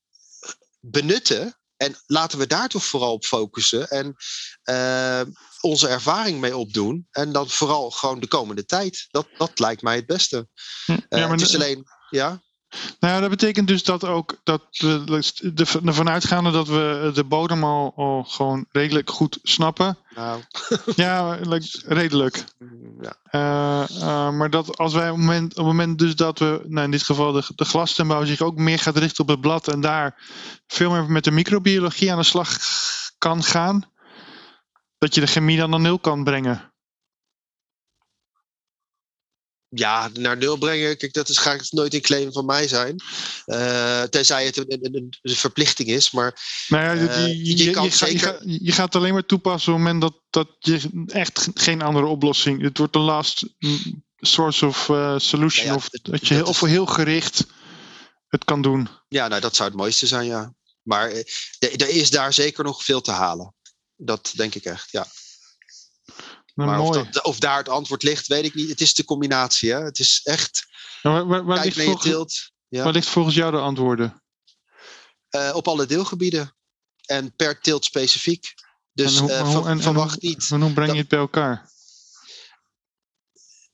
[0.81, 1.61] benutten.
[1.77, 3.89] En laten we daar toch vooral op focussen.
[3.89, 4.17] En
[4.65, 5.23] uh,
[5.61, 7.07] onze ervaring mee opdoen.
[7.11, 9.07] En dan vooral gewoon de komende tijd.
[9.11, 10.49] Dat, dat lijkt mij het beste.
[10.85, 11.85] Hm, ja, uh, het is alleen.
[12.11, 12.43] Ja?
[13.01, 17.65] Nou ja, dat betekent dus dat ook dat we ervan uitgaande dat we de bodem
[17.65, 19.99] al, al gewoon redelijk goed snappen.
[20.15, 20.41] Nou.
[20.97, 21.39] ja,
[21.87, 22.45] redelijk.
[23.01, 23.17] Ja.
[23.33, 26.63] Uh, uh, maar dat als wij op het moment, op het moment dus dat we,
[26.67, 29.69] nou in dit geval de, de glastuinbouw zich ook meer gaat richten op het blad
[29.69, 30.23] en daar
[30.67, 32.59] veel meer met de microbiologie aan de slag
[33.19, 33.85] kan gaan,
[34.99, 36.70] dat je de chemie dan naar nul kan brengen.
[39.71, 40.97] Ja, naar nul brengen.
[40.97, 43.03] Kijk, dat is, gaat nooit een claim van mij zijn.
[43.47, 46.11] Uh, tenzij het een, een, een, verplichting is.
[46.11, 48.19] Maar nou ja, uh, je, je, zeker...
[48.19, 52.07] gaat, je, gaat, alleen maar toepassen op het moment dat, dat je echt geen andere
[52.07, 52.63] oplossing.
[52.63, 53.45] Het wordt de last
[54.17, 55.67] source of uh, solution.
[55.67, 56.49] Ja, ja, of dat je heel, is...
[56.49, 57.47] of heel gericht
[58.29, 58.89] het kan doen.
[59.09, 60.55] Ja, nou, dat zou het mooiste zijn, ja.
[60.83, 61.11] Maar
[61.59, 63.55] er is daar zeker nog veel te halen.
[63.97, 65.07] Dat denk ik echt, ja.
[66.67, 68.69] Maar of, dat, of, daar het antwoord ligt, weet ik niet.
[68.69, 69.73] Het is de combinatie.
[69.73, 69.83] Hè?
[69.83, 70.67] Het is echt.
[71.03, 72.85] waar, waar, waar ligt volgens, tilt, ja.
[72.85, 74.23] waar ligt volgens jou de antwoorden?
[75.31, 76.55] Uh, op alle deelgebieden.
[77.07, 78.55] En per tilt specifiek.
[78.93, 80.51] Dus en hoe, uh, van, en, verwacht en hoe, niet.
[80.51, 81.71] En hoe breng je het bij elkaar?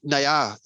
[0.01, 0.59] Nou ja,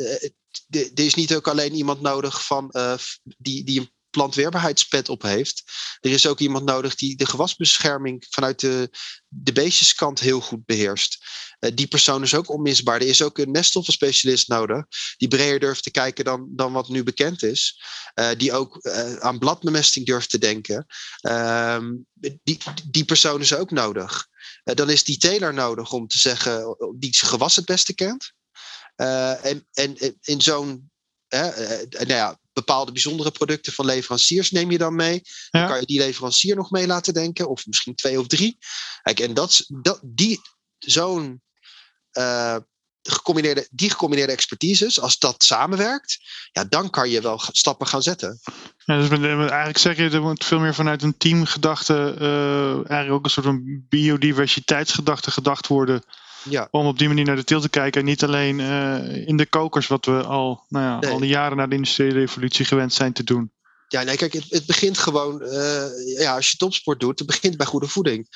[0.69, 5.63] er is niet ook alleen iemand nodig van, uh, die, die een plantweerbaarheidspet op heeft.
[6.01, 8.91] Er is ook iemand nodig die de gewasbescherming vanuit de,
[9.29, 11.25] de beestjeskant heel goed beheerst.
[11.61, 13.01] Uh, die persoon is ook onmisbaar.
[13.01, 14.85] Er is ook een meststoffenspecialist nodig,
[15.17, 17.83] die breder durft te kijken dan, dan wat nu bekend is.
[18.15, 20.87] Uh, die ook uh, aan bladbemesting durft te denken.
[21.21, 21.97] Ehm,
[22.43, 22.59] die,
[22.91, 24.29] die persoon is ook nodig.
[24.63, 28.33] dan is die teler nodig om te zeggen, die zijn gewas het beste kent.
[29.43, 30.91] en, en in zo'n
[31.29, 35.23] nou ja, bepaalde bijzondere producten van leveranciers neem je dan mee.
[35.51, 35.61] Ja.
[35.61, 38.59] Dan kan je die leverancier nog mee laten denken, of misschien twee of drie.
[39.03, 40.41] Kijk, en dat, dat, die,
[40.79, 41.43] zo'n
[42.13, 42.57] uh,
[43.03, 46.19] gecombineerde, die gecombineerde expertises, als dat samenwerkt,
[46.53, 48.41] ja, dan kan je wel stappen gaan zetten.
[48.85, 53.25] Ja, dus eigenlijk zeg je, er moet veel meer vanuit een teamgedachte, uh, eigenlijk ook
[53.25, 56.03] een soort van biodiversiteitsgedachte gedacht worden.
[56.43, 56.69] Ja.
[56.71, 58.01] Om op die manier naar de teelt te kijken.
[58.01, 61.11] En niet alleen uh, in de kokers, wat we al, nou ja, nee.
[61.11, 63.53] al die jaren na de industriële revolutie gewend zijn te doen.
[63.89, 65.85] Ja, nee, kijk, het, het begint gewoon, uh,
[66.19, 68.29] ja, als je topsport doet, het begint bij goede voeding.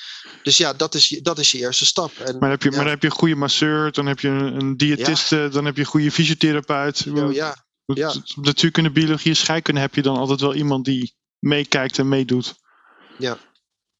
[0.43, 2.11] Dus ja, dat is, dat is je eerste stap.
[2.17, 2.75] En, maar, heb je, ja.
[2.75, 5.47] maar dan heb je een goede masseur, dan heb je een, een diëtiste, ja.
[5.47, 7.05] dan heb je een goede fysiotherapeut.
[7.07, 7.65] Oh, ja.
[7.85, 8.09] Ja.
[8.35, 12.55] Op natuurkunde, biologie en scheikunde heb je dan altijd wel iemand die meekijkt en meedoet.
[13.17, 13.37] Ja.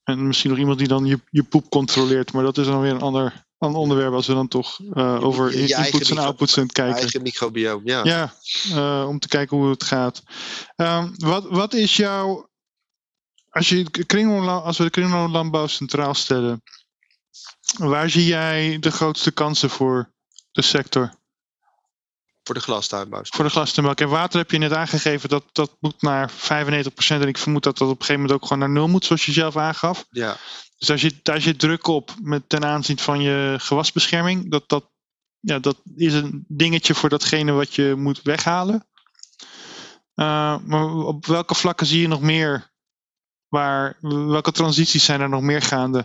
[0.03, 2.91] En misschien nog iemand die dan je, je poep controleert, maar dat is dan weer
[2.91, 6.57] een ander een onderwerp als we dan toch uh, over je, je inputs en outputs
[6.57, 7.01] aan het kijken.
[7.01, 8.03] eigen microbioom, ja.
[8.03, 8.33] Ja,
[8.67, 10.23] uh, om te kijken hoe het gaat.
[10.75, 12.49] Um, wat, wat is jouw...
[13.49, 13.85] Als, je
[14.63, 16.63] als we de kringlooplandbouw centraal stellen,
[17.77, 20.13] waar zie jij de grootste kansen voor
[20.51, 21.13] de sector?
[22.45, 23.21] Voor de glastuinbouw.
[23.23, 23.95] Voor de glastuinbouw.
[23.95, 26.35] En water heb je net aangegeven, dat, dat moet naar 95%.
[27.07, 29.25] En ik vermoed dat dat op een gegeven moment ook gewoon naar nul moet, zoals
[29.25, 30.05] je zelf aangaf.
[30.09, 30.37] Ja.
[30.77, 34.51] Dus daar zit, daar zit druk op met ten aanzien van je gewasbescherming.
[34.51, 34.85] Dat, dat,
[35.39, 38.87] ja, dat is een dingetje voor datgene wat je moet weghalen.
[40.15, 42.73] Uh, maar op welke vlakken zie je nog meer?
[43.47, 45.97] Waar, welke transities zijn er nog meer gaande?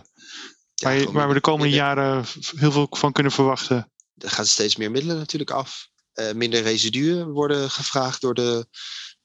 [0.73, 2.25] Ja, waar, je, waar, we de komende jaren
[2.55, 3.91] heel veel van kunnen verwachten.
[4.17, 5.90] Er gaan steeds meer middelen natuurlijk af.
[6.13, 8.67] Uh, minder residuen worden gevraagd door de,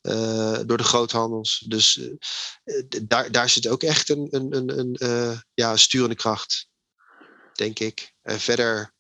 [0.03, 1.65] uh, door de groothandels.
[1.69, 2.17] Dus uh,
[3.03, 6.69] daar, daar zit ook echt een, een, een, een ja, sturende kracht,
[7.55, 8.15] denk ik.
[8.23, 8.95] En verder,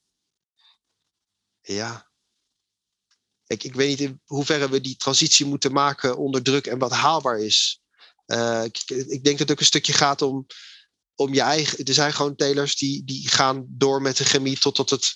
[1.60, 2.10] ja.
[3.46, 6.92] Ik, ik weet niet in hoeverre we die transitie moeten maken onder druk en wat
[6.92, 7.80] haalbaar is.
[8.64, 10.46] Ik, ik, denk dat het ook een stukje gaat om,
[11.14, 11.84] om je eigen.
[11.84, 15.14] Er zijn gewoon telers die, die gaan door met de chemie totdat het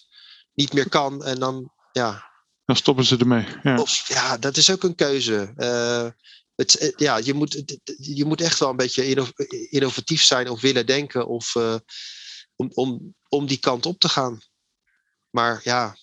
[0.55, 1.25] niet meer kan.
[1.25, 2.30] En dan, ja,
[2.71, 3.47] dan stoppen ze ermee.
[3.63, 5.53] Ja, of, ja dat is ook een keuze.
[5.57, 6.09] Uh,
[6.55, 7.63] het, ja, je, moet,
[7.97, 9.31] je moet echt wel een beetje
[9.71, 11.75] innovatief zijn of willen denken of, uh,
[12.57, 14.41] om, om, om die kant op te gaan.
[15.31, 15.97] Maar ja,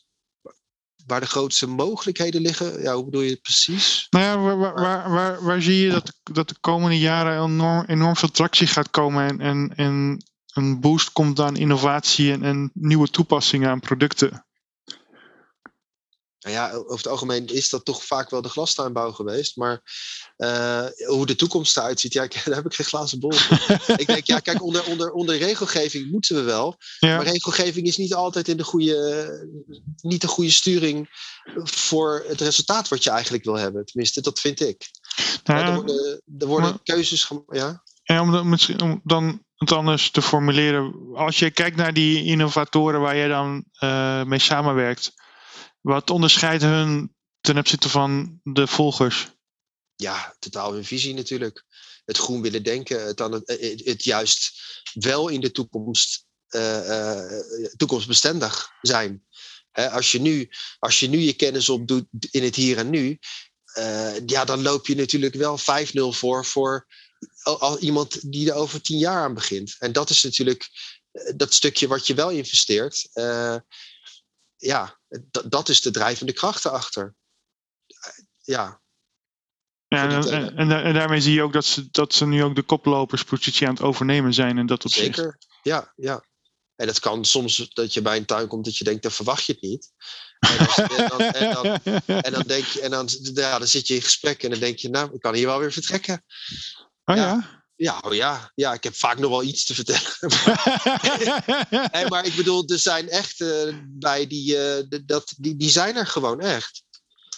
[1.06, 4.08] waar de grootste mogelijkheden liggen, ja, hoe bedoel je het precies?
[4.10, 8.16] Nou ja, waar, waar, waar, waar, zie je dat, dat de komende jaren enorm, enorm
[8.16, 13.10] veel tractie gaat komen en, en, en een boost komt aan innovatie en, en nieuwe
[13.10, 14.47] toepassingen aan producten?
[16.48, 19.56] Nou ja, over het algemeen is dat toch vaak wel de glastuinbouw geweest.
[19.56, 19.82] Maar
[20.38, 23.34] uh, hoe de toekomst eruit ziet, ja, daar heb ik geen glazen bol.
[23.98, 26.78] ik denk, ja, kijk, onder, onder, onder regelgeving moeten we wel.
[27.00, 27.16] Ja.
[27.16, 29.50] Maar regelgeving is niet altijd in de goede,
[30.02, 31.10] niet de goede sturing
[31.64, 33.86] voor het resultaat wat je eigenlijk wil hebben.
[33.86, 34.90] Tenminste, dat vind ik.
[35.44, 37.84] Nou, er worden, er worden maar, keuzes Ja?
[38.04, 40.94] En om, misschien, om dan het anders te formuleren.
[41.14, 45.14] Als je kijkt naar die innovatoren waar jij dan uh, mee samenwerkt
[45.88, 49.28] wat onderscheidt hun ten opzichte van de volgers?
[49.96, 51.64] Ja, totaal hun visie natuurlijk.
[52.06, 54.52] Het groen willen denken, het, het, juist
[54.94, 57.40] wel in de toekomst uh,
[57.78, 59.26] toekomstbestendig zijn.
[59.72, 63.20] als, je nu, als je nu je kennis opdoet in het hier en nu,
[63.78, 65.64] uh, ja, dan loop je natuurlijk wel 5-0
[65.94, 66.88] voor voor
[67.80, 69.76] iemand die er over tien jaar aan begint.
[69.80, 70.70] En dat is natuurlijk
[71.36, 73.10] dat stukje wat je wel investeert
[74.58, 74.97] ja,
[75.48, 77.16] dat is de drijvende kracht erachter.
[78.42, 78.82] Ja.
[79.88, 82.64] ja en, en, en, daarmee zie je ook dat ze, dat ze nu ook de
[82.64, 84.58] koploperspositie aan het overnemen zijn.
[84.58, 86.26] En dat op Zeker, ja, ja.
[86.76, 89.46] En dat kan soms dat je bij een tuin komt dat je denkt, dan verwacht
[89.46, 89.92] je het niet.
[90.40, 90.58] En,
[91.08, 91.66] dan, en, dan,
[92.22, 94.78] en dan, denk je, en dan, ja, dan zit je in gesprek en dan denk
[94.78, 96.24] je, nou, ik kan hier wel weer vertrekken.
[97.06, 97.24] Oh ja?
[97.24, 100.12] Ja, oh ja, ja, ik heb vaak nog wel iets te vertellen.
[101.92, 105.96] maar, maar ik bedoel, er zijn echt uh, bij die, uh, dat, die, die zijn
[105.96, 106.84] er gewoon echt.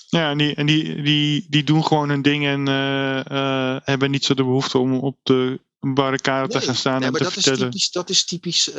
[0.09, 4.25] Ja, en die, en die, die, die doen gewoon hun ding en uh, hebben niet
[4.25, 7.25] zo de behoefte om op de barricade nee, te gaan staan nee, en maar te
[7.25, 7.59] dat vertellen.
[7.59, 8.69] Is typisch, dat is typisch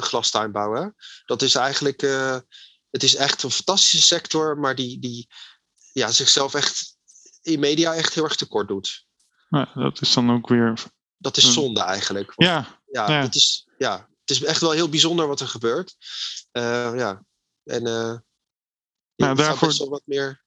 [0.00, 0.74] glastuinbouw.
[0.74, 0.88] Hè?
[1.24, 2.00] Dat is eigenlijk,
[2.90, 5.28] het is echt een fantastische sector, maar die, die
[5.92, 6.96] ja, zichzelf echt
[7.42, 9.06] in media echt heel erg tekort doet.
[9.48, 10.72] Ja, dat is dan ook weer
[11.18, 11.50] dat is hm.
[11.50, 12.32] zonde eigenlijk.
[12.36, 13.20] ja, ja, ja.
[13.20, 15.96] Het, is, ja, het is echt wel heel bijzonder wat er gebeurt.
[16.52, 17.22] Uh, ja,
[17.64, 18.14] en uh,
[19.16, 20.46] nou, daarvoor wel wat meer.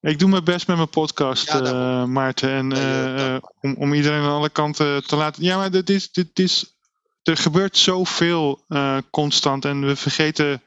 [0.00, 2.50] Ik doe mijn best met mijn podcast, ja, uh, Maarten.
[2.50, 5.42] En nee, om, om iedereen aan alle kanten te laten.
[5.42, 6.74] Ja, maar dit is, dit is,
[7.22, 8.64] er gebeurt zoveel
[9.10, 9.64] constant.
[9.64, 10.62] En we vergeten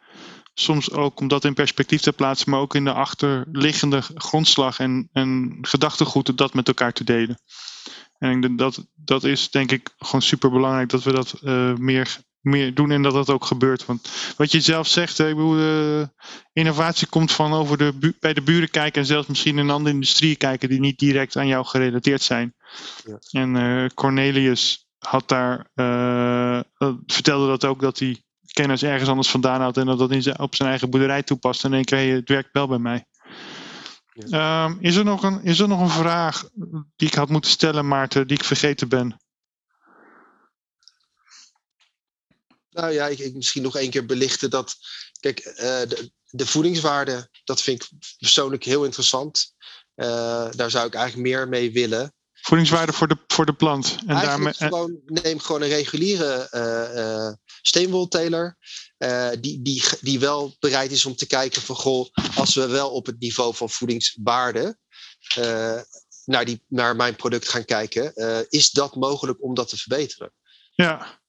[0.53, 5.09] soms ook om dat in perspectief te plaatsen, maar ook in de achterliggende grondslag en,
[5.13, 7.39] en gedachtegoed dat met elkaar te delen.
[8.21, 12.73] En dat, dat is denk ik gewoon super belangrijk dat we dat uh, meer, meer
[12.73, 13.85] doen en dat dat ook gebeurt.
[13.85, 16.07] Want wat je zelf zegt, ik bedoel, uh,
[16.53, 19.93] innovatie komt van over de bij de buren kijken en zelfs misschien in een andere
[19.93, 22.53] industrie kijken die niet direct aan jou gerelateerd zijn.
[23.05, 23.41] Ja.
[23.41, 25.67] En uh, Cornelius had daar,
[27.05, 30.39] vertelde dat ook dat hij kennis ergens anders vandaan had en dat dat in zijn,
[30.39, 31.63] op zijn eigen boerderij toepast.
[31.63, 33.05] En dan denk je, het werkt wel bij mij.
[34.13, 36.49] Um, is, er nog een, is er nog een vraag
[36.95, 39.19] die ik had moeten stellen, Maarten, die ik vergeten ben?
[42.69, 44.77] Nou ja, ik, ik misschien nog één keer belichten dat.
[45.19, 49.53] Kijk, uh, de, de, voedingswaarde, dat vind ik persoonlijk heel interessant.
[49.95, 52.13] Uh, daar zou ik eigenlijk meer mee willen.
[52.33, 53.97] Voedingswaarde voor de, voor de plant.
[54.05, 58.57] En daarmee, gewoon, neem gewoon een reguliere uh, steenwolteler.
[58.97, 62.91] Uh, die, die, die wel bereid is om te kijken van goh, als we wel
[62.91, 64.77] op het niveau van voedingswaarde
[65.37, 65.81] uh,
[66.25, 70.33] naar, die, naar mijn product gaan kijken, uh, is dat mogelijk om dat te verbeteren?
[70.73, 71.19] Ja.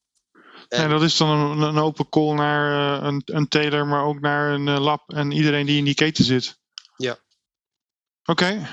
[0.69, 4.21] En, en dat is dan een, een open call naar een, een teler, maar ook
[4.21, 6.59] naar een lab en iedereen die in die keten zit.
[6.97, 7.13] Ja.
[7.13, 7.21] Oké.
[8.31, 8.67] Okay.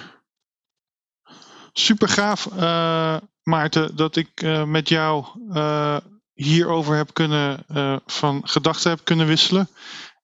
[1.73, 2.49] Super gaaf,
[3.43, 5.25] Maarten, dat ik met jou
[6.43, 9.69] hierover heb kunnen, uh, van gedachten heb kunnen wisselen.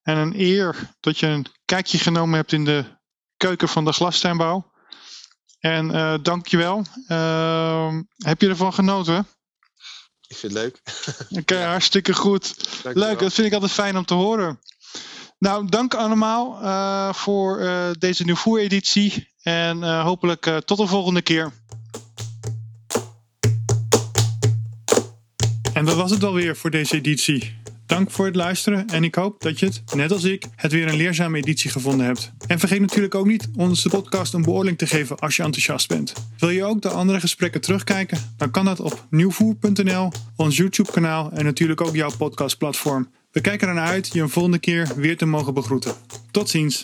[0.03, 2.85] En een eer dat je een kijkje genomen hebt in de
[3.37, 4.71] keuken van de glastuinbouw.
[5.59, 6.85] En uh, dankjewel.
[7.07, 9.27] Uh, heb je ervan genoten?
[10.27, 10.81] Ik vind het leuk.
[11.29, 11.69] Oké, okay, ja.
[11.69, 12.55] hartstikke goed.
[12.83, 13.09] Dankjewel.
[13.09, 14.59] Leuk, dat vind ik altijd fijn om te horen.
[15.37, 17.59] Nou, dank allemaal uh, voor
[17.99, 19.33] deze nieuwe editie.
[19.41, 21.64] En hopelijk tot de volgende keer.
[25.75, 27.55] En dat was het alweer voor deze editie.
[27.85, 30.87] Dank voor het luisteren en ik hoop dat je het, net als ik, het weer
[30.87, 32.31] een leerzame editie gevonden hebt.
[32.47, 36.13] En vergeet natuurlijk ook niet onze podcast een beoordeling te geven als je enthousiast bent.
[36.37, 38.17] Wil je ook de andere gesprekken terugkijken?
[38.37, 43.09] Dan kan dat op nieuwvoer.nl, ons YouTube kanaal en natuurlijk ook jouw podcastplatform.
[43.31, 45.93] We kijken ernaar uit je een volgende keer weer te mogen begroeten.
[46.31, 46.83] Tot ziens!